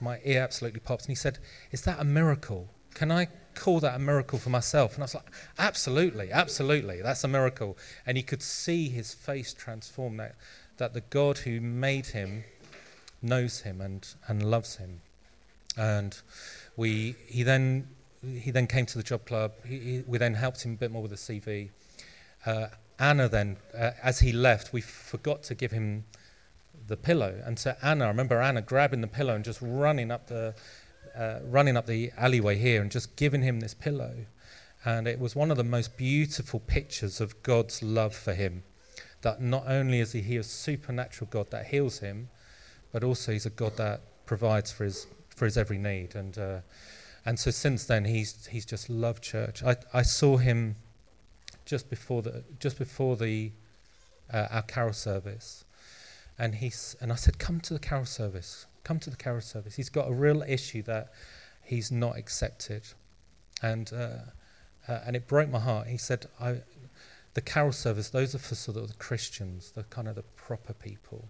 My 0.00 0.20
ear 0.24 0.42
absolutely 0.42 0.80
popped, 0.80 1.02
and 1.02 1.08
he 1.08 1.16
said, 1.16 1.38
"Is 1.72 1.82
that 1.82 1.98
a 1.98 2.04
miracle? 2.04 2.68
Can 2.94 3.10
I 3.10 3.28
call 3.56 3.80
that 3.80 3.94
a 3.94 3.98
miracle 3.98 4.38
for 4.38 4.50
myself? 4.50 4.94
And 4.94 5.02
I 5.02 5.04
was 5.04 5.14
like, 5.14 5.30
absolutely, 5.58 6.30
absolutely, 6.30 7.02
that's 7.02 7.24
a 7.24 7.28
miracle. 7.28 7.76
And 8.06 8.16
he 8.16 8.22
could 8.22 8.42
see 8.42 8.88
his 8.88 9.14
face 9.14 9.52
transform 9.52 10.16
that, 10.18 10.36
that 10.76 10.94
the 10.94 11.00
God 11.00 11.38
who 11.38 11.60
made 11.60 12.06
him 12.06 12.44
knows 13.22 13.60
him 13.60 13.80
and, 13.80 14.06
and 14.28 14.48
loves 14.48 14.76
him. 14.76 15.00
And 15.76 16.16
we, 16.76 17.16
he, 17.26 17.42
then, 17.42 17.88
he 18.22 18.50
then 18.50 18.66
came 18.66 18.86
to 18.86 18.98
the 18.98 19.04
job 19.04 19.26
club. 19.26 19.52
He, 19.66 19.78
he, 19.78 20.02
we 20.06 20.18
then 20.18 20.34
helped 20.34 20.62
him 20.64 20.72
a 20.72 20.76
bit 20.76 20.90
more 20.90 21.02
with 21.02 21.10
the 21.10 21.16
CV. 21.16 21.70
Uh, 22.44 22.68
Anna 22.98 23.28
then, 23.28 23.56
uh, 23.76 23.90
as 24.02 24.20
he 24.20 24.32
left, 24.32 24.72
we 24.72 24.80
forgot 24.80 25.42
to 25.44 25.54
give 25.54 25.72
him 25.72 26.04
the 26.86 26.96
pillow. 26.96 27.34
And 27.44 27.58
so 27.58 27.74
Anna, 27.82 28.04
I 28.04 28.08
remember 28.08 28.40
Anna 28.40 28.62
grabbing 28.62 29.00
the 29.00 29.08
pillow 29.08 29.34
and 29.34 29.44
just 29.44 29.60
running 29.60 30.10
up 30.10 30.28
the, 30.28 30.54
uh, 31.16 31.38
running 31.44 31.76
up 31.76 31.86
the 31.86 32.12
alleyway 32.16 32.56
here 32.56 32.82
and 32.82 32.90
just 32.90 33.16
giving 33.16 33.42
him 33.42 33.60
this 33.60 33.74
pillow. 33.74 34.14
And 34.84 35.08
it 35.08 35.18
was 35.18 35.34
one 35.34 35.50
of 35.50 35.56
the 35.56 35.64
most 35.64 35.96
beautiful 35.96 36.60
pictures 36.60 37.20
of 37.20 37.42
God's 37.42 37.82
love 37.82 38.14
for 38.14 38.34
him. 38.34 38.62
That 39.22 39.40
not 39.40 39.64
only 39.66 40.00
is 40.00 40.12
he, 40.12 40.36
a 40.36 40.42
supernatural 40.42 41.28
God 41.30 41.50
that 41.50 41.66
heals 41.66 41.98
him, 41.98 42.28
but 42.92 43.02
also 43.02 43.32
he's 43.32 43.46
a 43.46 43.50
God 43.50 43.76
that 43.78 44.00
provides 44.26 44.70
for 44.70 44.84
his, 44.84 45.06
for 45.28 45.46
his 45.46 45.56
every 45.56 45.78
need. 45.78 46.14
And, 46.14 46.38
uh, 46.38 46.58
and 47.24 47.38
so 47.38 47.50
since 47.50 47.86
then, 47.86 48.04
he's, 48.04 48.46
he's 48.46 48.64
just 48.64 48.88
loved 48.88 49.22
church. 49.22 49.62
I, 49.64 49.76
I 49.92 50.02
saw 50.02 50.36
him 50.36 50.76
just 51.64 51.90
before 51.90 52.22
the, 52.22 52.44
just 52.60 52.78
before 52.78 53.16
the, 53.16 53.50
uh, 54.32 54.46
our 54.50 54.62
carol 54.62 54.92
service. 54.92 55.64
And, 56.38 56.54
he's, 56.54 56.94
and 57.00 57.10
I 57.10 57.16
said, 57.16 57.38
Come 57.38 57.60
to 57.62 57.72
the 57.72 57.80
carol 57.80 58.04
service 58.04 58.66
come 58.86 59.00
to 59.00 59.10
the 59.10 59.16
carol 59.16 59.40
service. 59.40 59.74
He's 59.74 59.88
got 59.88 60.08
a 60.08 60.12
real 60.12 60.42
issue 60.42 60.80
that 60.84 61.12
he's 61.64 61.90
not 61.90 62.16
accepted. 62.16 62.82
And, 63.60 63.92
uh, 63.92 64.18
uh, 64.86 65.00
and 65.04 65.16
it 65.16 65.26
broke 65.26 65.50
my 65.50 65.58
heart. 65.58 65.88
He 65.88 65.96
said, 65.96 66.26
I, 66.40 66.60
the 67.34 67.40
carol 67.40 67.72
service, 67.72 68.10
those 68.10 68.36
are 68.36 68.38
for 68.38 68.54
sort 68.54 68.76
of 68.76 68.86
the 68.86 68.94
Christians, 68.94 69.72
the 69.72 69.82
kind 69.84 70.06
of 70.06 70.14
the 70.14 70.22
proper 70.36 70.72
people. 70.72 71.28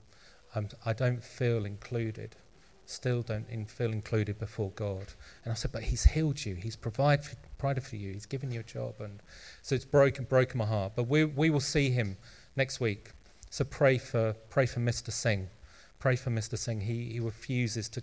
Um, 0.55 0.69
I 0.85 0.93
don't 0.93 1.25
feel 1.25 1.65
included. 1.65 2.37
Still 2.85 3.23
don't 3.23 3.49
in, 3.49 3.65
feel 3.65 3.91
included 3.91 4.39
before 4.39 4.71
God. 4.73 5.07
And 5.45 5.51
I 5.51 5.55
said, 5.55 5.73
but 5.73 5.83
He's 5.83 6.05
healed 6.05 6.45
you. 6.45 6.57
He's 6.57 6.77
provide 6.77 7.25
for, 7.25 7.37
provided 7.57 7.85
for 7.85 7.97
you. 7.97 8.13
He's 8.13 8.27
given 8.27 8.53
you 8.53 8.61
a 8.61 8.65
job. 8.65 8.97
And 9.01 9.21
so 9.63 9.75
it's 9.75 9.87
broken, 9.87 10.27
broken 10.27 10.59
my 10.59 10.67
heart. 10.67 10.93
But 10.95 11.05
we, 11.05 11.25
we 11.25 11.49
will 11.49 11.61
see 11.61 11.89
Him 11.89 12.19
next 12.55 12.81
week. 12.81 13.13
So 13.49 13.65
pray 13.65 13.97
for, 13.97 14.35
pray 14.51 14.67
for 14.67 14.81
Mr. 14.81 15.11
Singh. 15.11 15.49
Pray 15.99 16.17
for 16.17 16.31
Mr. 16.31 16.59
Singh. 16.59 16.81
He, 16.81 17.13
he 17.13 17.21
refuses 17.21 17.89
to 17.91 18.03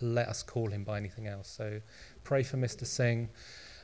let 0.00 0.28
us 0.28 0.42
call 0.42 0.68
him 0.68 0.84
by 0.84 0.96
anything 0.96 1.26
else. 1.26 1.48
So 1.48 1.80
pray 2.24 2.42
for 2.42 2.56
Mr. 2.56 2.86
Singh 2.86 3.28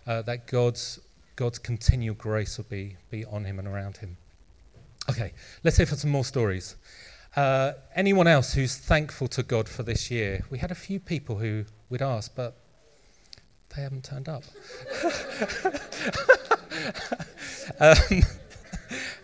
uh, 0.06 0.22
that 0.22 0.46
God's 0.46 1.00
God's 1.36 1.58
continual 1.58 2.14
grace 2.14 2.58
will 2.58 2.66
be, 2.68 2.96
be 3.10 3.24
on 3.24 3.44
him 3.44 3.58
and 3.58 3.66
around 3.66 3.96
him. 3.96 4.16
Okay, 5.08 5.32
let's 5.64 5.76
hear 5.76 5.86
for 5.86 5.96
some 5.96 6.10
more 6.10 6.24
stories. 6.24 6.76
Uh, 7.34 7.72
anyone 7.94 8.26
else 8.26 8.52
who's 8.52 8.76
thankful 8.76 9.26
to 9.28 9.42
God 9.42 9.66
for 9.68 9.82
this 9.82 10.10
year? 10.10 10.44
We 10.50 10.58
had 10.58 10.70
a 10.70 10.74
few 10.74 11.00
people 11.00 11.36
who 11.36 11.64
we'd 11.88 12.02
asked, 12.02 12.36
but 12.36 12.58
they 13.74 13.80
haven't 13.82 14.04
turned 14.04 14.28
up. 14.28 14.44
um, 17.80 17.96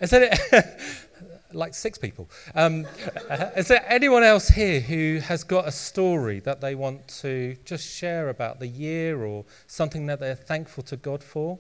is 0.01 0.11
that 0.11 0.79
like 1.53 1.75
six 1.75 1.99
people. 1.99 2.29
Um, 2.55 2.87
is 3.57 3.69
there 3.69 3.85
anyone 3.89 4.23
else 4.23 4.49
here 4.49 4.81
who 4.81 5.21
has 5.25 5.45
got 5.45 5.67
a 5.67 5.73
story 5.73 6.41
that 6.41 6.61
they 6.61 6.75
want 6.75 7.07
to 7.21 7.57
just 7.65 7.89
share 7.89 8.29
about 8.29 8.61
the 8.61 8.67
year 8.67 9.25
or 9.25 9.45
something 9.67 10.07
that 10.07 10.21
they're 10.21 10.35
thankful 10.35 10.83
to 10.85 10.97
God 10.97 11.23
for? 11.23 11.59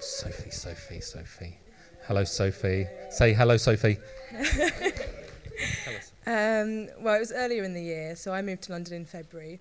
Sophie, 0.00 0.50
Sophie, 0.50 1.00
Sophie. 1.00 1.58
Hello, 2.06 2.24
Sophie. 2.24 2.86
Say 3.10 3.32
hello, 3.32 3.56
Sophie. 3.56 3.98
um, 6.26 6.88
well, 7.00 7.14
it 7.14 7.20
was 7.20 7.32
earlier 7.32 7.64
in 7.64 7.74
the 7.74 7.82
year, 7.82 8.14
so 8.14 8.32
I 8.32 8.42
moved 8.42 8.62
to 8.64 8.72
London 8.72 8.94
in 8.94 9.04
February, 9.04 9.58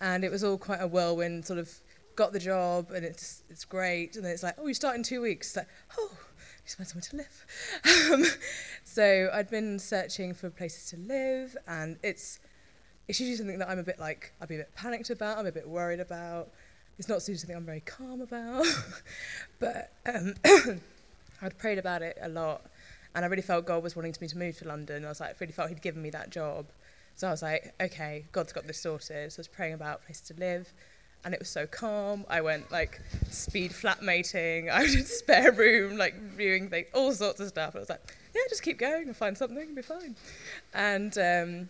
and 0.00 0.24
it 0.24 0.30
was 0.30 0.44
all 0.44 0.56
quite 0.56 0.80
a 0.80 0.86
whirlwind. 0.86 1.44
Sort 1.44 1.58
of 1.58 1.70
got 2.16 2.32
the 2.32 2.38
job, 2.38 2.90
and 2.92 3.04
it's 3.04 3.42
it's 3.50 3.64
great, 3.64 4.16
and 4.16 4.24
then 4.24 4.32
it's 4.32 4.42
like, 4.42 4.54
oh, 4.58 4.66
you 4.66 4.74
start 4.74 4.96
in 4.96 5.02
two 5.02 5.20
weeks. 5.20 5.48
It's 5.48 5.56
like, 5.56 5.68
oh, 5.98 6.10
you 6.66 6.74
find 6.76 6.88
somewhere 6.88 7.02
to 7.10 7.16
live. 7.16 7.46
Um, 8.12 8.24
so 8.84 9.30
I'd 9.32 9.50
been 9.50 9.78
searching 9.78 10.34
for 10.34 10.50
places 10.50 10.90
to 10.90 10.96
live, 10.96 11.56
and 11.66 11.98
it's 12.02 12.40
it's 13.08 13.20
usually 13.20 13.36
something 13.36 13.58
that 13.58 13.68
I'm 13.68 13.78
a 13.78 13.82
bit 13.82 13.98
like 13.98 14.32
I'd 14.40 14.48
be 14.48 14.54
a 14.54 14.58
bit 14.58 14.74
panicked 14.74 15.10
about. 15.10 15.38
I'm 15.38 15.46
a 15.46 15.52
bit 15.52 15.68
worried 15.68 16.00
about. 16.00 16.48
It's 16.98 17.08
not 17.08 17.16
usually 17.16 17.36
something 17.36 17.56
I'm 17.56 17.66
very 17.66 17.80
calm 17.80 18.20
about, 18.20 18.66
but 19.58 19.92
um, 20.06 20.34
I'd 21.42 21.58
prayed 21.58 21.78
about 21.78 22.02
it 22.02 22.16
a 22.22 22.28
lot, 22.28 22.62
and 23.14 23.24
I 23.24 23.28
really 23.28 23.42
felt 23.42 23.66
God 23.66 23.82
was 23.82 23.96
wanting 23.96 24.14
me 24.20 24.28
to 24.28 24.38
move 24.38 24.56
to 24.58 24.68
London. 24.68 25.04
I 25.04 25.08
was 25.08 25.20
like, 25.20 25.30
I 25.30 25.34
really 25.40 25.52
felt 25.52 25.68
He'd 25.68 25.82
given 25.82 26.02
me 26.02 26.10
that 26.10 26.30
job, 26.30 26.66
so 27.16 27.28
I 27.28 27.30
was 27.30 27.42
like, 27.42 27.74
okay, 27.80 28.24
God's 28.32 28.52
got 28.52 28.66
this 28.66 28.80
sorted. 28.80 29.32
So 29.32 29.38
I 29.38 29.40
was 29.40 29.48
praying 29.48 29.74
about 29.74 30.04
places 30.04 30.28
to 30.28 30.34
live, 30.34 30.72
and 31.24 31.32
it 31.32 31.40
was 31.40 31.48
so 31.48 31.66
calm. 31.66 32.24
I 32.28 32.40
went 32.40 32.70
like 32.70 33.00
speed 33.30 33.72
flatmating. 33.72 34.70
I 34.72 34.86
did 34.86 35.06
spare 35.06 35.52
room, 35.52 35.96
like 35.96 36.14
viewing 36.20 36.68
things, 36.68 36.88
all 36.94 37.12
sorts 37.12 37.40
of 37.40 37.48
stuff. 37.48 37.74
I 37.74 37.80
was 37.80 37.88
like, 37.88 38.02
yeah, 38.34 38.42
just 38.48 38.62
keep 38.62 38.78
going 38.78 39.06
and 39.06 39.16
find 39.16 39.36
something, 39.36 39.58
and 39.58 39.74
be 39.76 39.82
fine. 39.82 40.16
And 40.74 41.16
um, 41.18 41.68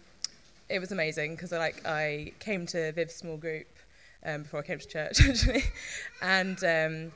it 0.68 0.78
was 0.78 0.92
amazing 0.92 1.34
because 1.34 1.52
I 1.52 1.58
like 1.58 1.86
I 1.86 2.32
came 2.40 2.66
to 2.66 2.92
Viv's 2.92 3.14
small 3.14 3.36
group 3.36 3.66
um, 4.24 4.42
before 4.42 4.60
I 4.60 4.62
came 4.62 4.78
to 4.78 4.88
church 4.88 5.20
actually, 5.28 5.64
and 6.22 6.62
um, 6.64 7.12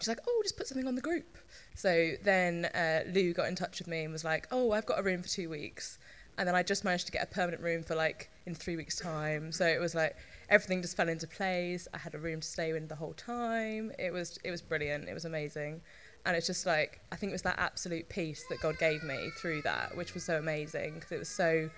she's 0.00 0.08
like, 0.08 0.20
oh, 0.26 0.40
just 0.42 0.56
put 0.56 0.66
something 0.66 0.86
on 0.86 0.94
the 0.94 1.02
group. 1.02 1.36
So 1.74 2.12
then 2.22 2.66
uh, 2.66 3.00
Lou 3.12 3.32
got 3.32 3.48
in 3.48 3.56
touch 3.56 3.80
with 3.80 3.88
me 3.88 4.04
and 4.04 4.12
was 4.12 4.24
like, 4.24 4.46
oh, 4.52 4.72
I've 4.72 4.86
got 4.86 4.98
a 4.98 5.02
room 5.02 5.22
for 5.22 5.28
two 5.28 5.50
weeks. 5.50 5.98
And 6.38 6.48
then 6.48 6.54
I 6.54 6.62
just 6.62 6.84
managed 6.84 7.06
to 7.06 7.12
get 7.12 7.22
a 7.22 7.26
permanent 7.26 7.62
room 7.62 7.82
for 7.82 7.94
like 7.94 8.30
in 8.46 8.54
three 8.54 8.76
weeks' 8.76 8.96
time. 8.96 9.52
So 9.52 9.66
it 9.66 9.80
was 9.80 9.94
like 9.94 10.16
everything 10.48 10.82
just 10.82 10.96
fell 10.96 11.08
into 11.08 11.26
place. 11.26 11.88
I 11.94 11.98
had 11.98 12.14
a 12.14 12.18
room 12.18 12.40
to 12.40 12.46
stay 12.46 12.70
in 12.70 12.88
the 12.88 12.94
whole 12.94 13.14
time. 13.14 13.92
It 13.98 14.12
was 14.12 14.38
it 14.44 14.50
was 14.50 14.62
brilliant. 14.62 15.08
It 15.08 15.14
was 15.14 15.24
amazing. 15.24 15.80
And 16.26 16.36
it's 16.36 16.46
just 16.46 16.64
like 16.66 17.00
I 17.12 17.16
think 17.16 17.30
it 17.30 17.34
was 17.34 17.42
that 17.42 17.58
absolute 17.58 18.08
peace 18.08 18.44
that 18.48 18.60
God 18.60 18.78
gave 18.78 19.02
me 19.02 19.30
through 19.38 19.62
that, 19.62 19.96
which 19.96 20.14
was 20.14 20.24
so 20.24 20.38
amazing 20.38 20.94
because 20.94 21.12
it 21.12 21.18
was 21.18 21.28
so 21.28 21.70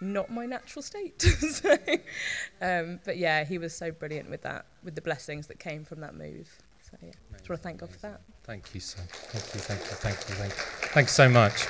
not 0.00 0.30
my 0.30 0.46
natural 0.46 0.82
state. 0.82 1.20
so, 1.50 1.76
um, 2.60 3.00
but 3.04 3.16
yeah, 3.16 3.44
he 3.44 3.58
was 3.58 3.74
so 3.74 3.90
brilliant 3.90 4.28
with 4.30 4.42
that, 4.42 4.66
with 4.82 4.94
the 4.94 5.00
blessings 5.00 5.46
that 5.46 5.58
came 5.58 5.84
from 5.84 6.00
that 6.00 6.14
move. 6.14 6.48
So 6.82 6.96
yeah, 7.00 7.12
amazing, 7.30 7.38
just 7.38 7.48
want 7.48 7.62
to 7.62 7.62
thank 7.62 7.78
God 7.78 7.90
for 7.90 8.00
that. 8.00 8.20
Thank 8.44 8.74
you 8.74 8.80
so, 8.80 9.00
thank 9.08 9.54
you, 9.54 9.60
thank 9.60 9.80
you, 9.80 9.86
thank 9.86 10.16
you, 10.28 10.34
thank 10.34 10.52
you, 10.52 10.88
thanks 10.88 11.12
so 11.12 11.28
much. 11.28 11.66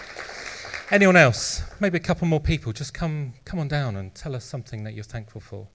Anyone 0.91 1.17
else? 1.17 1.63
Maybe 1.81 1.97
a 1.97 2.01
couple 2.01 2.27
more 2.29 2.41
people. 2.41 2.73
Just 2.73 2.93
come, 2.93 3.33
come 3.45 3.59
on 3.59 3.69
down 3.69 3.97
and 3.97 4.15
tell 4.15 4.35
us 4.37 4.45
something 4.45 4.85
that 4.85 4.93
you're 4.93 5.03
thankful 5.03 5.41
for. 5.41 5.67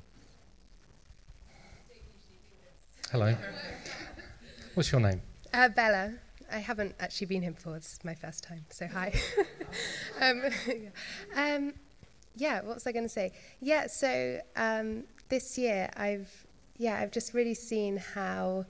Hello. 3.12 3.36
What's 4.76 4.91
your 4.91 5.02
name? 5.02 5.19
Uh, 5.52 5.67
Bella. 5.69 6.13
I 6.52 6.60
haven't 6.60 6.93
actually 7.00 7.26
been 7.26 7.41
here 7.41 7.54
before. 7.54 7.76
It's 7.76 7.98
my 8.04 8.13
first 8.13 8.43
time, 8.43 8.63
so 8.69 8.86
hi. 8.86 9.12
um, 10.22 10.43
um, 11.36 11.74
yeah, 12.36 12.62
what 12.62 12.76
was 12.76 12.86
I 12.86 12.91
going 12.91 13.06
to 13.06 13.10
say? 13.10 13.32
Yeah, 13.62 13.88
so 13.88 14.39
um, 14.56 15.06
this 15.28 15.58
year 15.58 15.89
I've 15.98 16.30
yeah 16.78 17.00
I've 17.00 17.12
just 17.12 17.34
really 17.34 17.56
seen 17.56 17.98
how 17.98 18.65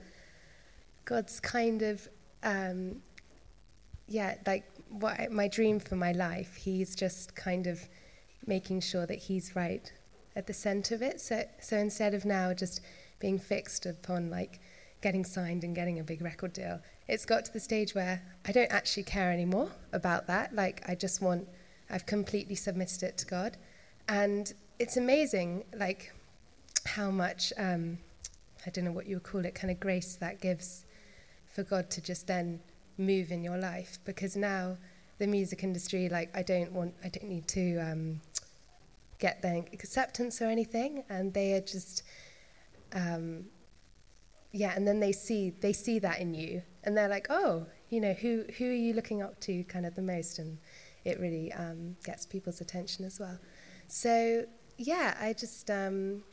God's 1.03 1.41
kind 1.41 1.81
of 1.81 2.07
um, 2.41 3.01
yeah 4.07 4.35
like 4.47 4.63
what 4.87 5.33
my 5.33 5.49
dream 5.49 5.81
for 5.81 5.97
my 5.97 6.13
life. 6.13 6.55
He's 6.55 6.95
just 6.95 7.35
kind 7.35 7.67
of 7.67 7.81
making 8.47 8.79
sure 8.79 9.05
that 9.05 9.19
He's 9.19 9.53
right 9.53 9.91
at 10.37 10.47
the 10.47 10.53
center 10.53 10.95
of 10.95 11.01
it. 11.01 11.19
So 11.19 11.43
so 11.59 11.75
instead 11.75 12.13
of 12.13 12.23
now 12.23 12.53
just 12.53 12.79
being 13.19 13.39
fixed 13.39 13.85
upon 13.85 14.29
like 14.29 14.59
getting 15.01 15.23
signed 15.23 15.63
and 15.63 15.75
getting 15.75 15.99
a 15.99 16.03
big 16.03 16.21
record 16.21 16.53
deal. 16.53 16.79
It's 17.07 17.25
got 17.25 17.45
to 17.45 17.53
the 17.53 17.59
stage 17.59 17.95
where 17.95 18.21
I 18.45 18.51
don't 18.51 18.71
actually 18.71 19.03
care 19.03 19.31
anymore 19.31 19.69
about 19.93 20.27
that. 20.27 20.53
Like, 20.53 20.83
I 20.87 20.95
just 20.95 21.21
want, 21.21 21.47
I've 21.89 22.05
completely 22.05 22.55
submitted 22.55 23.03
it 23.03 23.17
to 23.19 23.25
God. 23.25 23.57
And 24.07 24.53
it's 24.77 24.97
amazing, 24.97 25.63
like, 25.75 26.13
how 26.85 27.09
much, 27.09 27.51
um, 27.57 27.97
I 28.65 28.69
don't 28.69 28.85
know 28.85 28.91
what 28.91 29.07
you 29.07 29.15
would 29.15 29.23
call 29.23 29.45
it, 29.45 29.55
kind 29.55 29.71
of 29.71 29.79
grace 29.79 30.15
that 30.15 30.41
gives 30.41 30.85
for 31.47 31.63
God 31.63 31.89
to 31.91 32.01
just 32.01 32.27
then 32.27 32.59
move 32.97 33.31
in 33.31 33.43
your 33.43 33.57
life. 33.57 33.99
Because 34.05 34.35
now, 34.35 34.77
the 35.17 35.27
music 35.27 35.63
industry, 35.63 36.09
like, 36.09 36.29
I 36.35 36.43
don't 36.43 36.71
want, 36.71 36.93
I 37.03 37.09
don't 37.09 37.29
need 37.29 37.47
to 37.49 37.77
um, 37.77 38.21
get 39.17 39.41
their 39.41 39.63
acceptance 39.73 40.41
or 40.41 40.45
anything. 40.45 41.03
And 41.09 41.33
they 41.33 41.53
are 41.53 41.61
just, 41.61 42.03
um, 42.93 43.45
yeah, 44.51 44.73
and 44.75 44.87
then 44.87 44.99
they 44.99 45.11
see 45.11 45.51
they 45.61 45.73
see 45.73 45.99
that 45.99 46.19
in 46.19 46.33
you, 46.33 46.63
and 46.83 46.97
they're 46.97 47.09
like, 47.09 47.27
oh, 47.29 47.65
you 47.89 48.01
know, 48.01 48.13
who 48.13 48.45
who 48.57 48.65
are 48.65 48.73
you 48.73 48.93
looking 48.93 49.21
up 49.21 49.39
to 49.41 49.63
kind 49.65 49.85
of 49.85 49.95
the 49.95 50.01
most, 50.01 50.39
and 50.39 50.57
it 51.05 51.19
really 51.19 51.51
um, 51.53 51.95
gets 52.03 52.25
people's 52.25 52.61
attention 52.61 53.05
as 53.05 53.19
well. 53.19 53.37
So 53.87 54.45
yeah, 54.77 55.15
I 55.19 55.33
just 55.33 55.69
um, 55.69 56.23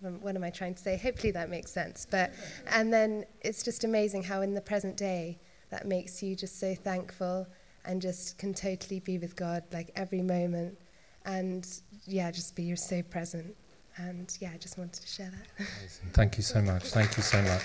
what 0.00 0.36
am 0.36 0.44
I 0.44 0.50
trying 0.50 0.74
to 0.74 0.82
say? 0.82 0.96
Hopefully 0.96 1.30
that 1.32 1.48
makes 1.48 1.70
sense. 1.70 2.06
But 2.10 2.32
and 2.70 2.92
then 2.92 3.24
it's 3.40 3.62
just 3.62 3.84
amazing 3.84 4.24
how 4.24 4.42
in 4.42 4.54
the 4.54 4.60
present 4.60 4.96
day 4.96 5.38
that 5.70 5.86
makes 5.86 6.22
you 6.22 6.36
just 6.36 6.60
so 6.60 6.74
thankful 6.74 7.46
and 7.84 8.00
just 8.02 8.36
can 8.38 8.52
totally 8.52 9.00
be 9.00 9.18
with 9.18 9.34
God 9.36 9.64
like 9.72 9.90
every 9.96 10.22
moment, 10.22 10.78
and 11.24 11.66
yeah, 12.04 12.30
just 12.30 12.54
be 12.56 12.74
so 12.76 13.02
present. 13.02 13.56
And 13.96 14.36
yeah, 14.40 14.50
I 14.54 14.56
just 14.56 14.78
wanted 14.78 14.94
to 14.94 15.06
share 15.06 15.30
that. 15.30 15.66
Amazing. 15.78 16.08
Thank 16.12 16.36
you 16.36 16.42
so 16.42 16.62
much. 16.62 16.84
Thank 16.84 17.16
you 17.16 17.22
so 17.22 17.42
much. 17.42 17.62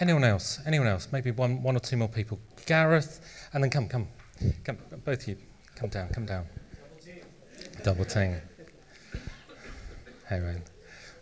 Anyone 0.00 0.24
else? 0.24 0.60
Anyone 0.66 0.88
else? 0.88 1.08
Maybe 1.12 1.30
one, 1.30 1.62
one 1.62 1.76
or 1.76 1.80
two 1.80 1.96
more 1.96 2.08
people. 2.08 2.38
Gareth, 2.66 3.48
and 3.52 3.62
then 3.62 3.70
come, 3.70 3.88
come, 3.88 4.08
come. 4.64 4.78
Both 5.04 5.22
of 5.22 5.28
you, 5.28 5.36
come 5.76 5.90
down, 5.90 6.08
come 6.08 6.26
down. 6.26 6.46
Double 7.82 8.04
team. 8.04 8.40
Hey, 10.28 10.40
man. 10.40 10.62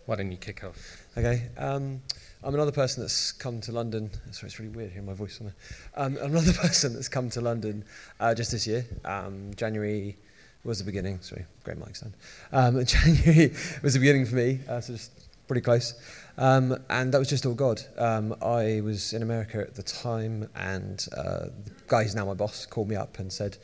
Why 0.06 0.16
don't 0.16 0.30
you 0.30 0.38
kick 0.38 0.64
off? 0.64 1.06
Okay. 1.16 1.48
Um, 1.56 2.00
I'm 2.42 2.54
another 2.54 2.72
person 2.72 3.02
that's 3.02 3.32
come 3.32 3.60
to 3.62 3.72
London. 3.72 4.10
Sorry, 4.30 4.48
it's 4.48 4.58
really 4.58 4.72
weird 4.72 4.90
hearing 4.90 5.06
my 5.06 5.14
voice 5.14 5.40
on 5.40 5.48
it. 5.48 5.54
Um, 5.94 6.18
I'm 6.22 6.30
another 6.32 6.52
person 6.54 6.94
that's 6.94 7.08
come 7.08 7.30
to 7.30 7.40
London 7.40 7.84
uh, 8.18 8.34
just 8.34 8.52
this 8.52 8.66
year, 8.66 8.86
um, 9.04 9.52
January 9.56 10.16
was 10.64 10.78
the 10.78 10.84
beginning. 10.84 11.20
Sorry, 11.20 11.44
great 11.64 11.78
mic 11.78 11.96
stand. 11.96 12.14
Um, 12.52 12.84
January 12.84 13.52
was 13.82 13.94
the 13.94 14.00
beginning 14.00 14.26
for 14.26 14.36
me, 14.36 14.60
uh, 14.68 14.80
so 14.80 14.92
just 14.92 15.12
pretty 15.48 15.62
close. 15.62 15.94
Um, 16.38 16.76
and 16.88 17.12
that 17.12 17.18
was 17.18 17.28
just 17.28 17.44
all 17.44 17.54
God. 17.54 17.82
Um, 17.98 18.34
I 18.40 18.80
was 18.82 19.12
in 19.12 19.22
America 19.22 19.58
at 19.58 19.74
the 19.74 19.82
time, 19.82 20.48
and 20.54 21.06
uh, 21.16 21.46
the 21.64 21.72
guy 21.86 22.02
who's 22.02 22.14
now 22.14 22.24
my 22.24 22.34
boss 22.34 22.66
called 22.66 22.88
me 22.88 22.96
up 22.96 23.18
and 23.18 23.32
said, 23.32 23.58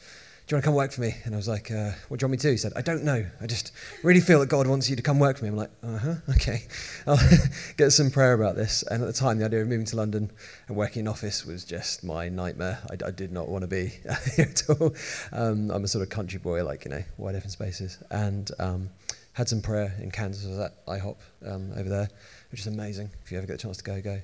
do 0.47 0.55
you 0.55 0.57
want 0.57 0.63
to 0.63 0.69
come 0.69 0.75
work 0.77 0.93
for 0.93 1.01
me? 1.01 1.13
And 1.25 1.35
I 1.35 1.37
was 1.37 1.49
like, 1.49 1.73
uh, 1.73 1.91
what 2.07 2.21
do 2.21 2.25
you 2.25 2.29
want 2.29 2.31
me 2.31 2.37
to 2.37 2.43
do? 2.43 2.51
He 2.53 2.57
said, 2.57 2.73
I 2.77 2.81
don't 2.81 3.03
know. 3.03 3.27
I 3.41 3.47
just 3.49 3.73
really 4.05 4.21
feel 4.21 4.39
that 4.39 4.47
God 4.49 4.69
wants 4.69 4.89
you 4.89 4.95
to 4.95 5.03
come 5.03 5.19
work 5.19 5.39
for 5.39 5.45
me. 5.45 5.49
I'm 5.51 5.57
like, 5.57 5.73
uh 5.83 5.99
huh, 5.99 6.15
okay. 6.37 6.63
I'll 7.09 7.19
get 7.77 7.91
some 7.91 8.13
prayer 8.13 8.33
about 8.33 8.55
this. 8.55 8.85
And 8.85 9.03
at 9.03 9.07
the 9.09 9.13
time, 9.13 9.39
the 9.39 9.47
idea 9.47 9.63
of 9.63 9.67
moving 9.67 9.87
to 9.87 9.97
London 9.97 10.31
and 10.69 10.77
working 10.77 11.01
in 11.01 11.09
office 11.09 11.45
was 11.45 11.65
just 11.65 12.05
my 12.05 12.29
nightmare. 12.29 12.79
I, 12.89 13.09
I 13.09 13.11
did 13.11 13.33
not 13.33 13.49
want 13.49 13.63
to 13.63 13.67
be 13.67 13.87
here 14.37 14.47
at 14.49 14.63
all. 14.71 14.95
Um, 15.33 15.73
I'm 15.73 15.83
a 15.83 15.89
sort 15.89 16.03
of 16.03 16.11
country 16.11 16.39
boy, 16.39 16.65
like, 16.65 16.85
you 16.85 16.93
know, 16.93 17.03
wide 17.17 17.35
open 17.35 17.51
spaces. 17.51 17.99
And 18.13 18.49
um, 18.61 18.91
had 19.33 19.49
some 19.49 19.63
prayer 19.63 19.97
in 20.01 20.13
Kansas. 20.13 20.47
At 20.61 20.87
IHOP 20.87 21.17
um, 21.45 21.73
over 21.73 21.89
there, 21.89 22.09
which 22.53 22.61
is 22.61 22.69
amazing. 22.69 23.11
If 23.25 23.33
you 23.33 23.39
ever 23.39 23.49
get 23.49 23.55
a 23.55 23.59
chance 23.59 23.79
to 23.79 23.85
go, 23.85 24.01
go. 24.01 24.21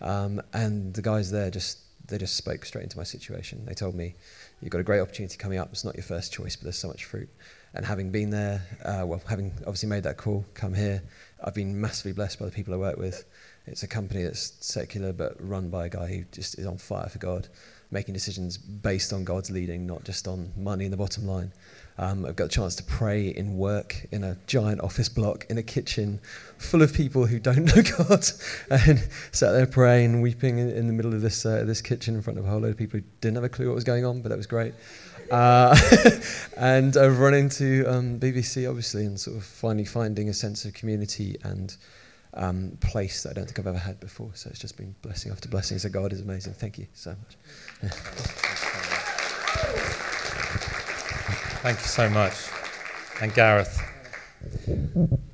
Um, 0.00 0.40
and 0.54 0.94
the 0.94 1.02
guys 1.02 1.30
there 1.30 1.50
just, 1.50 1.80
they 2.08 2.16
just 2.16 2.34
spoke 2.34 2.64
straight 2.64 2.84
into 2.84 2.96
my 2.96 3.04
situation. 3.04 3.66
They 3.66 3.74
told 3.74 3.94
me, 3.94 4.14
you've 4.60 4.70
got 4.70 4.80
a 4.80 4.84
great 4.84 5.00
opportunity 5.00 5.36
coming 5.36 5.58
up. 5.58 5.68
It's 5.70 5.84
not 5.84 5.94
your 5.94 6.04
first 6.04 6.32
choice, 6.32 6.56
but 6.56 6.64
there's 6.64 6.78
so 6.78 6.88
much 6.88 7.04
fruit. 7.04 7.28
And 7.74 7.84
having 7.84 8.10
been 8.10 8.30
there, 8.30 8.62
uh, 8.84 9.04
well, 9.06 9.20
having 9.28 9.52
obviously 9.60 9.88
made 9.88 10.02
that 10.04 10.16
call, 10.16 10.44
come 10.54 10.72
here, 10.72 11.02
I've 11.44 11.54
been 11.54 11.78
massively 11.78 12.12
blessed 12.12 12.38
by 12.38 12.46
the 12.46 12.52
people 12.52 12.72
I 12.72 12.78
work 12.78 12.96
with. 12.96 13.24
It's 13.66 13.82
a 13.82 13.88
company 13.88 14.22
that's 14.22 14.54
secular 14.60 15.12
but 15.12 15.36
run 15.38 15.68
by 15.68 15.86
a 15.86 15.88
guy 15.88 16.06
who 16.06 16.24
just 16.32 16.58
is 16.58 16.66
on 16.66 16.78
fire 16.78 17.08
for 17.08 17.18
God, 17.18 17.48
making 17.90 18.14
decisions 18.14 18.56
based 18.56 19.12
on 19.12 19.24
God's 19.24 19.50
leading, 19.50 19.86
not 19.86 20.04
just 20.04 20.26
on 20.26 20.52
money 20.56 20.86
in 20.86 20.90
the 20.90 20.96
bottom 20.96 21.26
line. 21.26 21.52
Um, 21.98 22.26
I've 22.26 22.36
got 22.36 22.44
a 22.44 22.48
chance 22.48 22.74
to 22.76 22.82
pray 22.82 23.28
in 23.28 23.56
work 23.56 24.06
in 24.12 24.22
a 24.22 24.36
giant 24.46 24.82
office 24.82 25.08
block 25.08 25.46
in 25.48 25.56
a 25.56 25.62
kitchen 25.62 26.20
full 26.58 26.82
of 26.82 26.92
people 26.92 27.24
who 27.26 27.38
don't 27.38 27.64
know 27.76 27.82
God, 27.82 28.26
and 28.70 29.08
sat 29.32 29.52
there 29.52 29.66
praying, 29.66 30.20
weeping 30.20 30.58
in, 30.58 30.70
in 30.70 30.86
the 30.86 30.92
middle 30.92 31.14
of 31.14 31.22
this 31.22 31.46
uh, 31.46 31.64
this 31.64 31.80
kitchen 31.80 32.14
in 32.14 32.22
front 32.22 32.38
of 32.38 32.44
a 32.44 32.48
whole 32.48 32.60
load 32.60 32.72
of 32.72 32.76
people 32.76 33.00
who 33.00 33.06
didn't 33.20 33.36
have 33.36 33.44
a 33.44 33.48
clue 33.48 33.68
what 33.68 33.74
was 33.74 33.84
going 33.84 34.04
on, 34.04 34.20
but 34.20 34.28
that 34.28 34.36
was 34.36 34.46
great. 34.46 34.74
Uh, 35.30 35.76
and 36.56 36.96
I've 36.96 37.18
run 37.18 37.34
into 37.34 37.84
um, 37.88 38.20
BBC 38.20 38.68
obviously, 38.68 39.06
and 39.06 39.18
sort 39.18 39.38
of 39.38 39.44
finally 39.44 39.86
finding 39.86 40.28
a 40.28 40.34
sense 40.34 40.64
of 40.64 40.74
community 40.74 41.36
and 41.44 41.76
um, 42.34 42.76
place 42.80 43.22
that 43.22 43.30
I 43.30 43.32
don't 43.32 43.46
think 43.46 43.58
I've 43.58 43.66
ever 43.66 43.78
had 43.78 43.98
before. 44.00 44.30
So 44.34 44.50
it's 44.50 44.58
just 44.58 44.76
been 44.76 44.94
blessing 45.02 45.32
after 45.32 45.48
blessing. 45.48 45.78
So 45.78 45.88
God 45.88 46.12
is 46.12 46.20
amazing. 46.20 46.52
Thank 46.52 46.78
you 46.78 46.86
so 46.92 47.10
much. 47.10 47.36
Yeah. 47.82 47.90
Thank 51.66 51.80
you 51.80 51.88
so 51.88 52.08
much. 52.08 52.32
And 53.20 53.34
Gareth. 53.34 53.82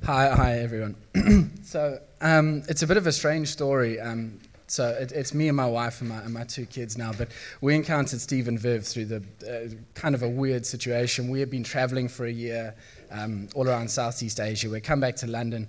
Hi, 0.03 0.29
hi 0.29 0.57
everyone. 0.57 0.95
so 1.63 1.99
um, 2.21 2.63
it's 2.67 2.81
a 2.81 2.87
bit 2.87 2.97
of 2.97 3.05
a 3.05 3.11
strange 3.11 3.49
story. 3.49 3.99
Um, 3.99 4.39
so 4.65 4.89
it, 4.99 5.11
it's 5.11 5.35
me 5.35 5.47
and 5.47 5.55
my 5.55 5.67
wife 5.67 6.01
and 6.01 6.09
my, 6.09 6.21
and 6.21 6.33
my, 6.33 6.43
two 6.45 6.65
kids 6.65 6.97
now, 6.97 7.11
but 7.15 7.27
we 7.61 7.75
encountered 7.75 8.19
Steve 8.19 8.47
and 8.47 8.59
Viv 8.59 8.83
through 8.83 9.05
the 9.05 9.23
uh, 9.47 9.75
kind 9.93 10.15
of 10.15 10.23
a 10.23 10.27
weird 10.27 10.65
situation. 10.65 11.29
We 11.29 11.39
had 11.39 11.51
been 11.51 11.63
traveling 11.63 12.07
for 12.07 12.25
a 12.25 12.31
year 12.31 12.73
um, 13.11 13.47
all 13.53 13.69
around 13.69 13.91
Southeast 13.91 14.39
Asia. 14.39 14.71
We 14.71 14.81
come 14.81 14.99
back 14.99 15.15
to 15.17 15.27
London. 15.27 15.67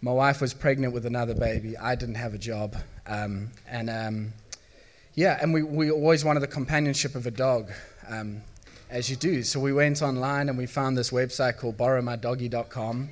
My 0.00 0.12
wife 0.12 0.40
was 0.40 0.54
pregnant 0.54 0.94
with 0.94 1.04
another 1.04 1.34
baby. 1.34 1.76
I 1.76 1.94
didn't 1.96 2.14
have 2.14 2.32
a 2.32 2.38
job, 2.38 2.76
um, 3.06 3.50
and 3.68 3.90
um, 3.90 4.32
yeah, 5.12 5.38
and 5.42 5.52
we, 5.52 5.62
we 5.62 5.90
always 5.90 6.24
wanted 6.24 6.40
the 6.40 6.46
companionship 6.46 7.14
of 7.14 7.26
a 7.26 7.30
dog. 7.30 7.72
Um, 8.08 8.40
as 8.90 9.10
you 9.10 9.16
do. 9.16 9.42
So 9.42 9.60
we 9.60 9.72
went 9.72 10.02
online 10.02 10.48
and 10.48 10.56
we 10.56 10.66
found 10.66 10.96
this 10.96 11.10
website 11.10 11.58
called 11.58 11.76
borrowmydoggy.com. 11.76 13.10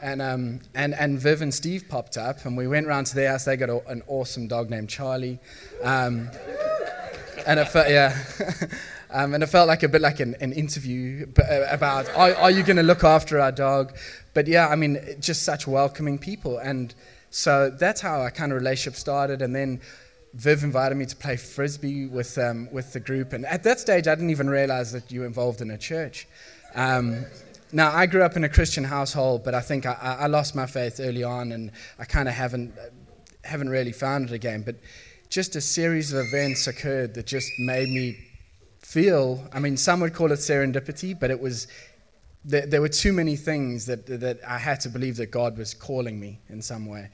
And, 0.00 0.20
um, 0.20 0.60
and, 0.74 0.94
and 0.94 1.18
Viv 1.18 1.42
and 1.42 1.54
Steve 1.54 1.84
popped 1.88 2.16
up, 2.16 2.44
and 2.44 2.56
we 2.56 2.66
went 2.66 2.88
round 2.88 3.06
to 3.06 3.14
their 3.14 3.30
house. 3.30 3.44
They 3.44 3.56
got 3.56 3.70
a, 3.70 3.86
an 3.86 4.02
awesome 4.08 4.48
dog 4.48 4.68
named 4.68 4.88
Charlie. 4.88 5.38
Um, 5.84 6.28
and 7.46 7.60
it 7.60 7.68
felt, 7.68 7.88
yeah. 7.88 8.18
um, 9.10 9.34
and 9.34 9.44
it 9.44 9.46
felt 9.46 9.68
like 9.68 9.84
a 9.84 9.88
bit 9.88 10.00
like 10.00 10.18
an, 10.18 10.34
an 10.40 10.52
interview 10.52 11.26
uh, 11.38 11.66
about 11.70 12.08
are, 12.16 12.34
are 12.34 12.50
you 12.50 12.64
going 12.64 12.78
to 12.78 12.82
look 12.82 13.04
after 13.04 13.38
our 13.38 13.52
dog? 13.52 13.96
But 14.34 14.48
yeah, 14.48 14.66
I 14.66 14.74
mean, 14.74 14.98
just 15.20 15.44
such 15.44 15.68
welcoming 15.68 16.18
people. 16.18 16.58
And 16.58 16.92
so 17.30 17.70
that's 17.70 18.00
how 18.00 18.22
our 18.22 18.30
kind 18.32 18.50
of 18.50 18.58
relationship 18.58 18.98
started. 18.98 19.40
And 19.40 19.54
then 19.54 19.80
Viv 20.34 20.64
invited 20.64 20.94
me 20.94 21.06
to 21.06 21.16
play 21.16 21.36
frisbee 21.36 22.06
with, 22.06 22.38
um, 22.38 22.68
with 22.72 22.92
the 22.92 23.00
group. 23.00 23.32
And 23.32 23.44
at 23.46 23.62
that 23.64 23.80
stage, 23.80 24.06
I 24.06 24.14
didn't 24.14 24.30
even 24.30 24.48
realize 24.48 24.92
that 24.92 25.10
you 25.12 25.20
were 25.20 25.26
involved 25.26 25.60
in 25.60 25.70
a 25.70 25.78
church. 25.78 26.26
Um, 26.74 27.26
now, 27.72 27.94
I 27.94 28.06
grew 28.06 28.22
up 28.22 28.36
in 28.36 28.44
a 28.44 28.48
Christian 28.48 28.84
household, 28.84 29.44
but 29.44 29.54
I 29.54 29.60
think 29.60 29.86
I, 29.86 29.96
I 30.20 30.26
lost 30.26 30.54
my 30.54 30.66
faith 30.66 31.00
early 31.00 31.24
on, 31.24 31.52
and 31.52 31.70
I 31.98 32.04
kind 32.04 32.28
of 32.28 32.34
haven't, 32.34 32.74
haven't 33.44 33.68
really 33.68 33.92
found 33.92 34.28
it 34.28 34.34
again. 34.34 34.62
But 34.62 34.76
just 35.28 35.56
a 35.56 35.60
series 35.60 36.12
of 36.12 36.26
events 36.26 36.66
occurred 36.66 37.14
that 37.14 37.26
just 37.26 37.50
made 37.58 37.88
me 37.88 38.18
feel 38.92 39.42
I 39.54 39.58
mean, 39.58 39.78
some 39.78 40.00
would 40.00 40.12
call 40.12 40.30
it 40.32 40.38
serendipity, 40.38 41.18
but 41.18 41.30
it 41.30 41.40
was. 41.40 41.66
There, 42.44 42.66
there 42.66 42.80
were 42.80 42.88
too 42.88 43.12
many 43.12 43.36
things 43.36 43.86
that, 43.86 44.04
that 44.06 44.40
I 44.44 44.58
had 44.58 44.80
to 44.80 44.88
believe 44.88 45.16
that 45.18 45.30
God 45.30 45.56
was 45.56 45.74
calling 45.74 46.18
me 46.18 46.40
in 46.48 46.60
some 46.60 46.86
way. 46.86 47.08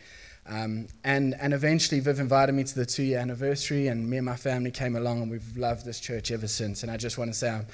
Um, 0.48 0.88
and, 1.04 1.34
and 1.40 1.52
eventually, 1.52 2.00
Viv 2.00 2.20
invited 2.20 2.54
me 2.54 2.64
to 2.64 2.74
the 2.74 2.86
two 2.86 3.02
year 3.02 3.18
anniversary, 3.18 3.88
and 3.88 4.08
me 4.08 4.16
and 4.16 4.26
my 4.26 4.36
family 4.36 4.70
came 4.70 4.96
along, 4.96 5.22
and 5.22 5.30
we've 5.30 5.56
loved 5.56 5.84
this 5.84 6.00
church 6.00 6.30
ever 6.30 6.48
since. 6.48 6.82
And 6.82 6.90
I 6.90 6.96
just 6.96 7.18
want 7.18 7.30
to 7.30 7.38
say 7.38 7.50
I'm, 7.50 7.66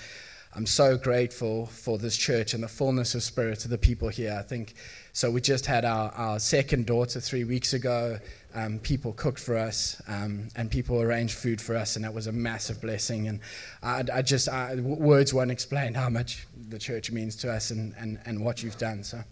I'm 0.56 0.66
so 0.66 0.96
grateful 0.96 1.66
for 1.66 1.98
this 1.98 2.16
church 2.16 2.52
and 2.54 2.62
the 2.62 2.68
fullness 2.68 3.14
of 3.14 3.22
spirit 3.22 3.60
to 3.60 3.68
the 3.68 3.78
people 3.78 4.08
here. 4.08 4.36
I 4.38 4.42
think 4.42 4.74
so. 5.12 5.30
We 5.30 5.40
just 5.40 5.66
had 5.66 5.84
our, 5.84 6.10
our 6.12 6.38
second 6.40 6.86
daughter 6.86 7.20
three 7.20 7.44
weeks 7.44 7.74
ago. 7.74 8.18
Um, 8.54 8.78
people 8.80 9.12
cooked 9.12 9.40
for 9.40 9.56
us, 9.56 10.00
um, 10.08 10.48
and 10.56 10.70
people 10.70 11.00
arranged 11.00 11.34
food 11.34 11.60
for 11.60 11.76
us, 11.76 11.94
and 11.94 12.04
that 12.04 12.14
was 12.14 12.26
a 12.26 12.32
massive 12.32 12.80
blessing. 12.80 13.28
And 13.28 13.40
I, 13.82 14.04
I 14.12 14.22
just 14.22 14.48
I, 14.48 14.76
words 14.76 15.32
won't 15.32 15.50
explain 15.50 15.94
how 15.94 16.08
much 16.08 16.46
the 16.68 16.78
church 16.78 17.12
means 17.12 17.36
to 17.36 17.52
us 17.52 17.70
and, 17.70 17.94
and, 17.98 18.18
and 18.26 18.44
what 18.44 18.64
you've 18.64 18.78
done. 18.78 19.04
So. 19.04 19.22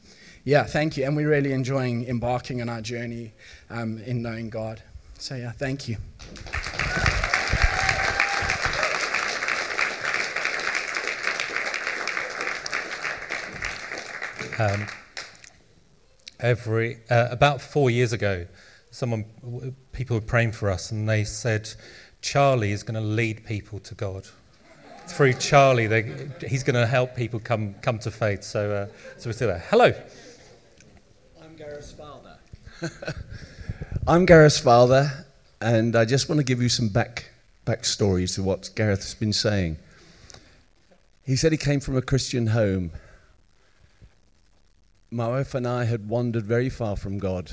Yeah, 0.45 0.65
thank 0.65 0.97
you. 0.97 1.05
And 1.05 1.15
we're 1.15 1.29
really 1.29 1.53
enjoying 1.53 2.09
embarking 2.09 2.61
on 2.61 2.69
our 2.69 2.81
journey 2.81 3.33
um, 3.71 3.99
in 3.99 4.23
knowing 4.23 4.51
God. 4.51 4.83
So, 5.19 5.37
yeah, 5.37 5.53
thank 5.53 5.89
you. 5.89 5.99
Um, 14.59 14.87
every 16.41 16.99
uh, 17.09 17.29
about 17.31 17.61
four 17.61 17.91
years 17.91 18.13
ago, 18.13 18.47
someone 18.91 19.25
people 19.93 20.17
were 20.17 20.21
praying 20.21 20.53
for 20.53 20.71
us, 20.71 20.91
and 20.91 21.09
they 21.09 21.23
said 21.23 21.71
Charlie 22.21 22.73
is 22.73 22.83
going 22.83 23.01
to 23.01 23.01
lead 23.01 23.45
people 23.45 23.79
to 23.79 23.95
God. 23.95 24.27
Through 25.07 25.35
Charlie, 25.35 25.87
they, 25.87 26.29
he's 26.47 26.63
going 26.65 26.75
to 26.75 26.87
help 26.87 27.15
people 27.15 27.39
come 27.39 27.75
come 27.75 28.01
to 28.01 28.11
faith. 28.11 28.43
So, 28.43 28.73
uh, 28.73 28.87
so 29.19 29.29
we're 29.29 29.35
still 29.35 29.49
there. 29.49 29.65
Hello. 29.71 29.93
Gareth's. 31.63 31.95
I'm 34.09 34.27
Gareth's 34.27 34.59
father, 34.59 35.27
and 35.61 35.95
I 35.95 36.05
just 36.05 36.29
want 36.29 36.41
to 36.41 36.45
give 36.45 36.61
you 36.61 36.69
some 36.69 36.89
back 36.89 37.31
backstory 37.65 38.33
to 38.35 38.43
what 38.43 38.71
Gareth 38.75 39.03
has 39.03 39.15
been 39.15 39.33
saying. 39.33 39.77
He 41.23 41.37
said 41.37 41.53
he 41.53 41.59
came 41.59 41.79
from 41.79 41.97
a 41.97 42.03
Christian 42.03 42.49
home. 42.49 42.91
My 45.13 45.29
wife 45.29 45.55
and 45.55 45.65
I 45.65 45.85
had 45.85 46.09
wandered 46.09 46.45
very 46.45 46.69
far 46.69 46.97
from 46.97 47.19
God 47.19 47.53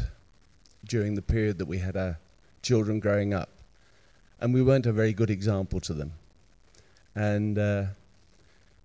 during 0.85 1.13
the 1.13 1.21
period 1.21 1.59
that 1.59 1.67
we 1.67 1.77
had 1.77 1.95
our 1.95 2.17
children 2.63 2.99
growing 2.99 3.35
up, 3.35 3.49
and 4.39 4.55
we 4.55 4.63
weren't 4.63 4.87
a 4.87 4.91
very 4.91 5.13
good 5.13 5.29
example 5.29 5.79
to 5.81 5.93
them. 5.93 6.13
And 7.13 7.59
uh, 7.59 7.83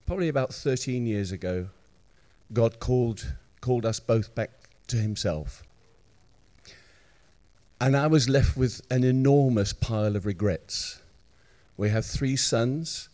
probably 0.07 0.29
about 0.29 0.53
13 0.53 1.07
years 1.07 1.33
ago, 1.33 1.69
God 2.53 2.79
called 2.79 3.33
called 3.63 3.87
us 3.87 3.99
both 3.99 4.35
back 4.35 4.51
to 4.89 4.97
himself. 4.97 5.63
And 7.81 7.97
I 7.97 8.07
was 8.07 8.29
left 8.29 8.57
with 8.57 8.81
an 8.91 9.05
enormous 9.05 9.73
pile 9.73 10.17
of 10.17 10.27
regrets. 10.27 11.03
We 11.77 11.91
have 11.91 12.07
three 12.07 12.37
sons 12.37 13.09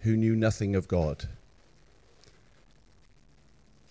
who 0.00 0.16
knew 0.16 0.36
nothing 0.36 0.76
of 0.76 0.88
God. 0.88 1.28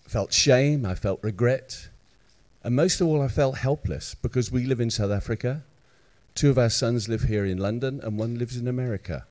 I 0.06 0.08
felt 0.08 0.32
shame, 0.32 0.86
I 0.86 0.94
felt 0.94 1.20
regret, 1.22 1.88
and 2.66 2.74
most 2.74 3.00
of 3.00 3.06
all, 3.06 3.22
I 3.22 3.28
felt 3.28 3.58
helpless 3.58 4.16
because 4.16 4.50
we 4.50 4.64
live 4.64 4.80
in 4.80 4.90
South 4.90 5.12
Africa. 5.12 5.62
Two 6.34 6.50
of 6.50 6.58
our 6.58 6.68
sons 6.68 7.08
live 7.08 7.22
here 7.22 7.46
in 7.46 7.58
London, 7.58 8.00
and 8.02 8.18
one 8.18 8.40
lives 8.40 8.56
in 8.56 8.66
America. 8.66 9.24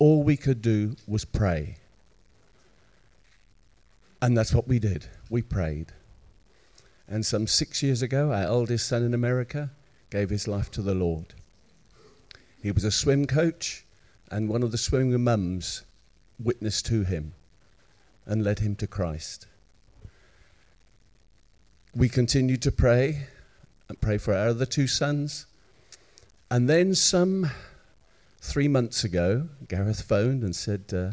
All 0.00 0.24
we 0.24 0.36
could 0.36 0.60
do 0.60 0.96
was 1.06 1.24
pray. 1.24 1.76
And 4.20 4.36
that's 4.36 4.52
what 4.52 4.66
we 4.66 4.80
did. 4.80 5.06
We 5.30 5.40
prayed. 5.40 5.92
And 7.08 7.24
some 7.24 7.46
six 7.46 7.82
years 7.82 8.02
ago, 8.02 8.32
our 8.32 8.42
eldest 8.42 8.88
son 8.88 9.02
in 9.02 9.14
America 9.14 9.70
gave 10.10 10.30
his 10.30 10.48
life 10.48 10.70
to 10.72 10.82
the 10.82 10.94
Lord. 10.94 11.34
He 12.62 12.72
was 12.72 12.84
a 12.84 12.90
swim 12.90 13.26
coach, 13.26 13.84
and 14.30 14.48
one 14.48 14.62
of 14.62 14.72
the 14.72 14.78
swimming 14.78 15.22
mums 15.22 15.84
witnessed 16.38 16.86
to 16.86 17.04
him 17.04 17.32
and 18.26 18.42
led 18.42 18.58
him 18.58 18.74
to 18.76 18.86
Christ. 18.86 19.46
We 21.94 22.08
continued 22.08 22.60
to 22.62 22.72
pray 22.72 23.28
and 23.88 24.00
pray 24.00 24.18
for 24.18 24.34
our 24.34 24.48
other 24.48 24.66
two 24.66 24.86
sons. 24.86 25.46
And 26.50 26.68
then, 26.68 26.94
some 26.94 27.50
three 28.40 28.68
months 28.68 29.04
ago, 29.04 29.48
Gareth 29.68 30.02
phoned 30.02 30.42
and 30.42 30.54
said, 30.54 30.92
uh, 30.92 31.12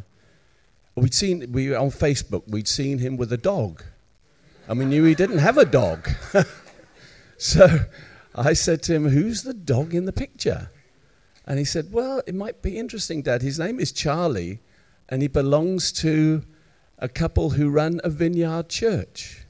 we'd 0.95 1.13
seen 1.13 1.51
we 1.51 1.69
were 1.69 1.77
on 1.77 1.89
Facebook. 1.89 2.43
We'd 2.47 2.67
seen 2.67 2.97
him 2.97 3.17
with 3.17 3.32
a 3.32 3.38
dog, 3.38 3.84
and 4.67 4.80
we 4.80 4.86
knew 4.86 5.04
he 5.04 5.15
didn't 5.15 5.39
have 5.39 5.58
a 5.58 5.65
dog. 5.65 6.10
so 7.38 7.80
I 8.36 8.54
said 8.54 8.82
to 8.84 8.93
him, 8.93 9.08
"Who's 9.10 9.43
the 9.43 9.54
dog 9.54 9.93
in 9.93 10.06
the 10.06 10.13
picture?" 10.13 10.69
And 11.45 11.60
he 11.60 11.65
said, 11.65 11.91
"Well, 11.91 12.21
it 12.26 12.36
might 12.36 12.62
be 12.62 12.78
interesting, 12.78 13.21
Dad. 13.21 13.41
His 13.41 13.60
name 13.60 13.80
is 13.80 13.91
Charlie, 13.91 14.60
and 15.10 15.21
he 15.21 15.28
belongs 15.28 15.91
to 15.93 16.43
a 16.99 17.10
couple 17.10 17.52
who 17.52 17.69
run 17.69 17.99
a 18.04 18.10
vineyard 18.10 18.69
church." 18.69 19.45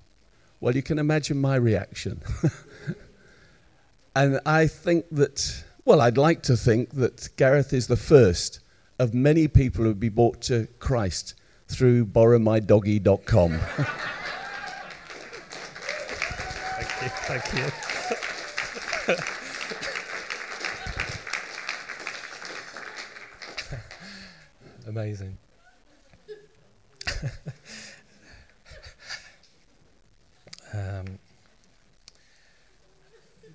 Well, 0.60 0.76
you 0.76 0.82
can 0.82 0.98
imagine 0.98 1.42
my 1.42 1.58
reaction. 1.58 2.22
and 4.16 4.40
I 4.46 4.68
think 4.68 5.06
that, 5.12 5.62
well, 5.84 6.00
I'd 6.00 6.18
like 6.18 6.42
to 6.44 6.56
think 6.56 6.92
that 6.92 7.36
Gareth 7.36 7.74
is 7.74 7.88
the 7.88 7.98
first 7.98 8.62
of 8.98 9.14
many 9.14 9.50
people 9.50 9.84
who 9.84 9.90
would 9.90 10.00
be 10.00 10.08
brought 10.08 10.40
to 10.44 10.70
Christ 10.80 11.34
through 11.68 12.06
borrowmydoggy.com. 12.06 13.60
Thank 17.10 17.54
you. 17.54 17.72
Amazing. 24.88 25.38
um, 30.74 31.20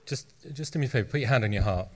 just, 0.07 0.33
just 0.53 0.73
do 0.73 0.79
me 0.79 0.87
a 0.87 0.89
favor. 0.89 1.09
Put 1.09 1.21
your 1.21 1.29
hand 1.29 1.45
on 1.45 1.53
your 1.53 1.63
heart. 1.63 1.89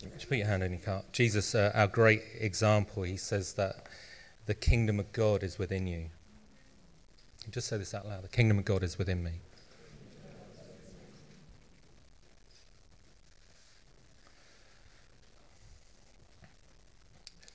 Just 0.00 0.28
put 0.28 0.38
your 0.38 0.46
hand 0.46 0.62
on 0.62 0.72
your 0.72 0.80
heart. 0.84 1.04
Jesus, 1.12 1.54
uh, 1.54 1.70
our 1.74 1.86
great 1.86 2.22
example, 2.38 3.02
he 3.02 3.16
says 3.16 3.52
that 3.54 3.86
the 4.46 4.54
kingdom 4.54 4.98
of 4.98 5.12
God 5.12 5.42
is 5.42 5.58
within 5.58 5.86
you. 5.86 6.06
Just 7.50 7.68
say 7.68 7.76
this 7.76 7.94
out 7.94 8.06
loud. 8.06 8.24
The 8.24 8.28
kingdom 8.28 8.58
of 8.58 8.64
God 8.64 8.82
is 8.82 8.98
within 8.98 9.22
me. 9.22 9.40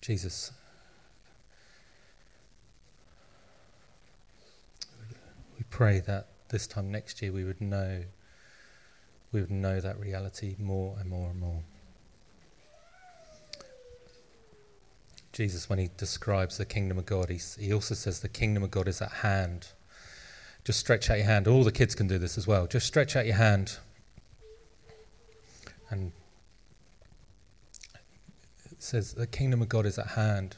Jesus, 0.06 0.52
we 5.58 5.64
pray 5.72 6.00
that 6.02 6.28
this 6.50 6.68
time 6.68 6.92
next 6.92 7.24
year 7.24 7.32
we 7.32 7.44
would 7.44 7.60
know 7.60 8.04
we 9.32 9.42
would 9.42 9.50
know 9.50 9.80
that 9.80 10.00
reality 10.00 10.56
more 10.60 10.96
and 11.00 11.10
more 11.10 11.32
and 11.32 11.40
more. 11.40 11.60
Jesus, 15.34 15.68
when 15.68 15.80
he 15.80 15.90
describes 15.98 16.60
the 16.60 16.66
kingdom 16.66 17.00
of 17.00 17.08
God, 17.08 17.32
he, 17.32 17.40
he 17.60 17.74
also 17.74 17.96
says 17.96 18.20
the 18.20 18.30
kingdom 18.30 18.62
of 18.62 18.70
God 18.70 18.88
is 18.88 19.02
at 19.02 19.12
hand. 19.12 19.70
Just 20.66 20.80
stretch 20.80 21.10
out 21.10 21.18
your 21.18 21.26
hand. 21.26 21.48
All 21.48 21.64
the 21.64 21.72
kids 21.72 21.96
can 21.96 22.06
do 22.06 22.20
this 22.20 22.38
as 22.38 22.46
well. 22.46 22.68
Just 22.68 22.86
stretch 22.86 23.16
out 23.16 23.26
your 23.26 23.38
hand. 23.38 23.80
And 25.90 26.12
says 28.86 29.14
the 29.14 29.28
kingdom 29.28 29.62
of 29.62 29.70
God 29.70 29.86
is 29.86 29.98
at 29.98 30.08
hand. 30.08 30.56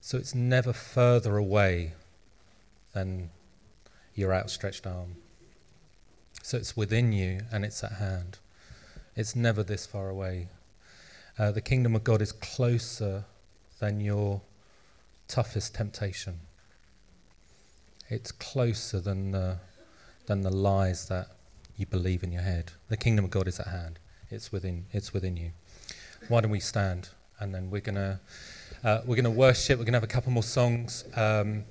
So 0.00 0.18
it's 0.18 0.34
never 0.34 0.72
further 0.72 1.36
away 1.36 1.92
than 2.92 3.30
your 4.14 4.34
outstretched 4.34 4.86
arm. 4.86 5.16
So 6.42 6.56
it's 6.56 6.76
within 6.76 7.12
you 7.12 7.40
and 7.52 7.64
it's 7.64 7.84
at 7.84 7.92
hand. 7.92 8.38
It's 9.14 9.36
never 9.36 9.62
this 9.62 9.86
far 9.86 10.08
away. 10.08 10.48
Uh, 11.38 11.50
the 11.50 11.60
kingdom 11.60 11.94
of 11.94 12.04
God 12.04 12.20
is 12.20 12.32
closer 12.32 13.24
than 13.78 14.00
your 14.00 14.40
toughest 15.28 15.74
temptation. 15.74 16.40
It's 18.08 18.32
closer 18.32 19.00
than 19.00 19.32
the, 19.32 19.58
than 20.26 20.42
the 20.42 20.50
lies 20.50 21.08
that 21.08 21.28
you 21.76 21.86
believe 21.86 22.22
in 22.22 22.32
your 22.32 22.42
head. 22.42 22.72
The 22.88 22.96
kingdom 22.96 23.24
of 23.24 23.30
God 23.30 23.48
is 23.48 23.58
at 23.58 23.68
hand. 23.68 23.98
It's 24.30 24.52
within, 24.52 24.86
it's 24.92 25.12
within 25.12 25.36
you. 25.36 25.52
Why 26.28 26.40
don't 26.40 26.50
we 26.50 26.60
stand? 26.60 27.08
And 27.42 27.52
then 27.52 27.70
we're 27.70 27.80
to 27.80 28.20
uh, 28.84 29.00
we're 29.04 29.16
to 29.24 29.30
worship. 29.30 29.76
We're 29.80 29.84
to 29.86 29.92
have 29.98 30.04
a 30.04 30.06
couple 30.06 30.30
more 30.30 30.44
songs. 30.44 31.04
Um, 31.16 31.64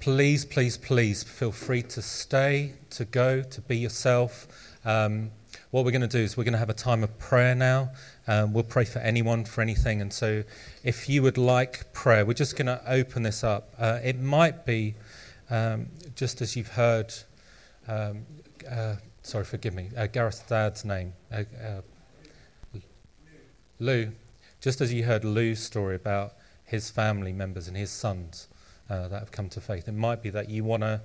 please, 0.00 0.46
please, 0.46 0.78
please 0.78 1.22
feel 1.22 1.52
free 1.52 1.82
to 1.82 2.00
stay, 2.00 2.72
to 2.90 3.04
go, 3.04 3.42
to 3.42 3.60
be 3.60 3.76
yourself. 3.76 4.48
Um, 4.86 5.30
what 5.70 5.84
we're 5.84 5.90
going 5.90 6.00
to 6.00 6.08
do 6.08 6.18
is 6.18 6.38
we're 6.38 6.44
going 6.44 6.54
to 6.54 6.58
have 6.58 6.70
a 6.70 6.74
time 6.74 7.04
of 7.04 7.18
prayer 7.18 7.54
now. 7.54 7.90
Um, 8.26 8.54
we'll 8.54 8.64
pray 8.64 8.86
for 8.86 9.00
anyone, 9.00 9.44
for 9.44 9.60
anything. 9.60 10.00
And 10.00 10.10
so, 10.10 10.44
if 10.82 11.10
you 11.10 11.22
would 11.22 11.36
like 11.36 11.92
prayer, 11.92 12.24
we're 12.24 12.32
just 12.32 12.56
going 12.56 12.66
to 12.66 12.80
open 12.90 13.22
this 13.22 13.44
up. 13.44 13.74
Uh, 13.78 13.98
it 14.02 14.18
might 14.18 14.64
be, 14.64 14.94
um, 15.50 15.88
just 16.14 16.40
as 16.40 16.56
you've 16.56 16.68
heard, 16.68 17.12
um, 17.86 18.24
uh, 18.70 18.96
sorry, 19.20 19.44
forgive 19.44 19.74
me, 19.74 19.90
uh, 19.94 20.06
Gareth's 20.06 20.40
dad's 20.40 20.86
name, 20.86 21.12
uh, 21.30 21.44
uh, 21.62 22.78
Lou. 23.78 24.10
Just 24.62 24.80
as 24.80 24.92
you 24.92 25.02
heard 25.02 25.24
Lou's 25.24 25.58
story 25.58 25.96
about 25.96 26.34
his 26.64 26.88
family 26.88 27.32
members 27.32 27.66
and 27.66 27.76
his 27.76 27.90
sons 27.90 28.46
uh, 28.88 29.08
that 29.08 29.18
have 29.18 29.32
come 29.32 29.48
to 29.48 29.60
faith. 29.60 29.88
It 29.88 29.94
might 29.94 30.22
be 30.22 30.30
that 30.30 30.48
you 30.48 30.62
want 30.62 30.84
to 30.84 31.00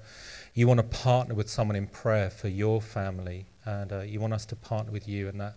you 0.54 0.68
want 0.68 0.80
to 0.80 0.84
partner 0.84 1.34
with 1.34 1.50
someone 1.50 1.76
in 1.76 1.88
prayer 1.88 2.30
for 2.30 2.50
your 2.50 2.82
family, 2.82 3.48
and 3.66 3.92
uh, 3.92 4.02
you 4.02 4.20
want 4.20 4.34
us 4.34 4.46
to 4.48 4.56
partner 4.56 4.92
with 4.92 5.08
you, 5.08 5.28
and 5.28 5.42
that 5.42 5.56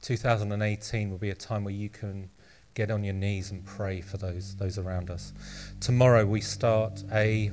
2018 0.00 1.10
will 1.10 1.18
be 1.18 1.28
a 1.28 1.34
time 1.34 1.62
where 1.62 1.74
you 1.74 1.90
can 1.90 2.30
get 2.72 2.90
on 2.90 3.04
your 3.04 3.14
knees 3.14 3.50
and 3.50 3.66
pray 3.66 4.00
for 4.00 4.16
those 4.16 4.56
those 4.56 4.78
around 4.78 5.10
us. 5.10 5.34
Tomorrow 5.78 6.24
we 6.24 6.40
start 6.40 7.04
a 7.12 7.50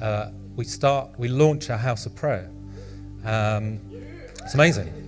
uh, 0.00 0.30
we 0.54 0.64
start 0.64 1.10
we 1.18 1.26
launch 1.26 1.70
our 1.70 1.78
house 1.78 2.06
of 2.06 2.14
prayer. 2.14 2.48
Um, 3.24 3.80
it's 4.44 4.54
amazing. 4.54 5.07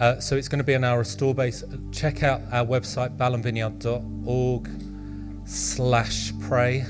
Uh, 0.00 0.18
so 0.18 0.34
it's 0.34 0.48
going 0.48 0.58
to 0.58 0.64
be 0.64 0.74
on 0.74 0.82
our 0.82 0.98
restore 0.98 1.34
base. 1.34 1.62
Check 1.92 2.22
out 2.22 2.40
our 2.52 2.64
website 2.64 3.18
balhamvineyard.org 3.18 4.70
slash 5.44 6.32
pray 6.40 6.86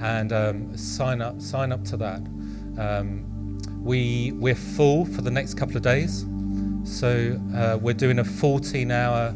and 0.00 0.32
um, 0.32 0.76
sign 0.76 1.20
up 1.20 1.40
sign 1.40 1.72
up 1.72 1.82
to 1.84 1.96
that. 1.96 2.20
Um, 2.78 3.58
we 3.82 4.30
we're 4.36 4.54
full 4.54 5.06
for 5.06 5.22
the 5.22 5.30
next 5.30 5.54
couple 5.54 5.76
of 5.76 5.82
days, 5.82 6.24
so 6.84 7.40
uh, 7.54 7.78
we're 7.80 7.94
doing 7.94 8.20
a 8.20 8.24
14-hour, 8.24 9.34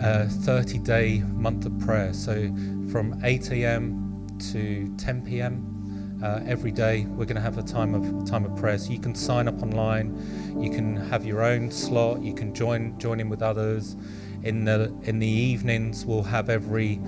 uh, 0.00 0.26
30-day 0.28 1.20
month 1.32 1.64
of 1.64 1.78
prayer. 1.78 2.12
So 2.12 2.48
from 2.92 3.18
8 3.24 3.50
a.m. 3.52 4.26
to 4.52 4.94
10 4.98 5.24
p.m. 5.24 5.77
Uh, 6.22 6.40
every 6.46 6.72
day 6.72 7.04
we're 7.10 7.24
going 7.24 7.36
to 7.36 7.40
have 7.40 7.58
a 7.58 7.62
time 7.62 7.94
of 7.94 8.28
time 8.28 8.44
of 8.44 8.56
prayer. 8.56 8.76
So 8.78 8.90
you 8.90 8.98
can 8.98 9.14
sign 9.14 9.46
up 9.46 9.62
online, 9.62 10.60
you 10.60 10.70
can 10.70 10.96
have 10.96 11.24
your 11.24 11.42
own 11.42 11.70
slot, 11.70 12.22
you 12.22 12.34
can 12.34 12.52
join 12.52 12.98
join 12.98 13.20
in 13.20 13.28
with 13.28 13.42
others. 13.42 13.96
In 14.42 14.64
the 14.64 14.92
in 15.04 15.20
the 15.20 15.28
evenings 15.28 16.04
we'll 16.04 16.22
have 16.24 16.50
every 16.50 17.00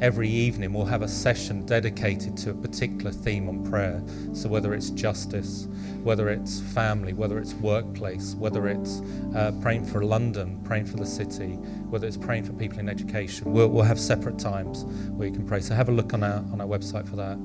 every 0.00 0.28
evening 0.28 0.72
we'll 0.72 0.84
have 0.84 1.02
a 1.02 1.08
session 1.08 1.64
dedicated 1.64 2.36
to 2.36 2.50
a 2.50 2.54
particular 2.54 3.12
theme 3.12 3.48
on 3.48 3.64
prayer. 3.70 4.02
So, 4.32 4.48
whether 4.48 4.74
it's 4.74 4.90
justice, 4.90 5.68
whether 6.02 6.28
it's 6.28 6.60
family, 6.60 7.12
whether 7.12 7.38
it's 7.38 7.54
workplace, 7.54 8.34
whether 8.34 8.66
it's 8.66 9.00
uh, 9.36 9.52
praying 9.62 9.84
for 9.84 10.04
London, 10.04 10.60
praying 10.64 10.86
for 10.86 10.96
the 10.96 11.06
city, 11.06 11.52
whether 11.88 12.06
it's 12.06 12.16
praying 12.16 12.44
for 12.44 12.52
people 12.52 12.80
in 12.80 12.88
education, 12.88 13.52
we'll, 13.52 13.68
we'll 13.68 13.84
have 13.84 14.00
separate 14.00 14.40
times 14.40 14.84
where 15.12 15.28
you 15.28 15.34
can 15.34 15.46
pray. 15.46 15.60
So, 15.60 15.74
have 15.76 15.88
a 15.88 15.92
look 15.92 16.14
on 16.14 16.24
our, 16.24 16.44
on 16.52 16.60
our 16.60 16.66
website 16.66 17.08
for 17.08 17.16
that. 17.16 17.38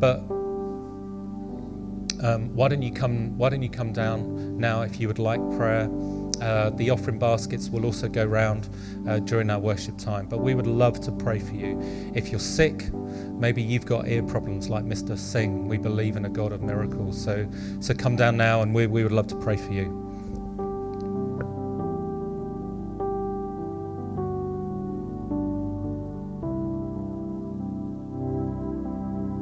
But 0.00 0.39
um, 2.22 2.54
why 2.54 2.68
don't 2.68 2.82
you 2.82 2.92
come? 2.92 3.36
Why 3.38 3.48
don't 3.48 3.62
you 3.62 3.70
come 3.70 3.92
down 3.92 4.58
now 4.58 4.82
if 4.82 5.00
you 5.00 5.08
would 5.08 5.18
like 5.18 5.40
prayer? 5.56 5.88
Uh, 6.40 6.70
the 6.70 6.88
offering 6.88 7.18
baskets 7.18 7.68
will 7.68 7.84
also 7.84 8.08
go 8.08 8.24
round 8.24 8.68
uh, 9.06 9.18
during 9.18 9.50
our 9.50 9.58
worship 9.58 9.98
time. 9.98 10.26
But 10.26 10.38
we 10.38 10.54
would 10.54 10.66
love 10.66 10.98
to 11.00 11.12
pray 11.12 11.38
for 11.38 11.54
you. 11.54 11.78
If 12.14 12.30
you're 12.30 12.40
sick, 12.40 12.90
maybe 12.92 13.62
you've 13.62 13.84
got 13.84 14.08
ear 14.08 14.22
problems 14.22 14.70
like 14.70 14.84
Mr. 14.84 15.18
Singh. 15.18 15.68
We 15.68 15.76
believe 15.76 16.16
in 16.16 16.24
a 16.24 16.30
God 16.30 16.52
of 16.52 16.62
miracles. 16.62 17.22
So, 17.22 17.46
so 17.80 17.92
come 17.92 18.16
down 18.16 18.38
now, 18.38 18.62
and 18.62 18.74
we, 18.74 18.86
we 18.86 19.02
would 19.02 19.12
love 19.12 19.26
to 19.28 19.36
pray 19.36 19.56
for 19.56 19.72
you. 19.72 20.09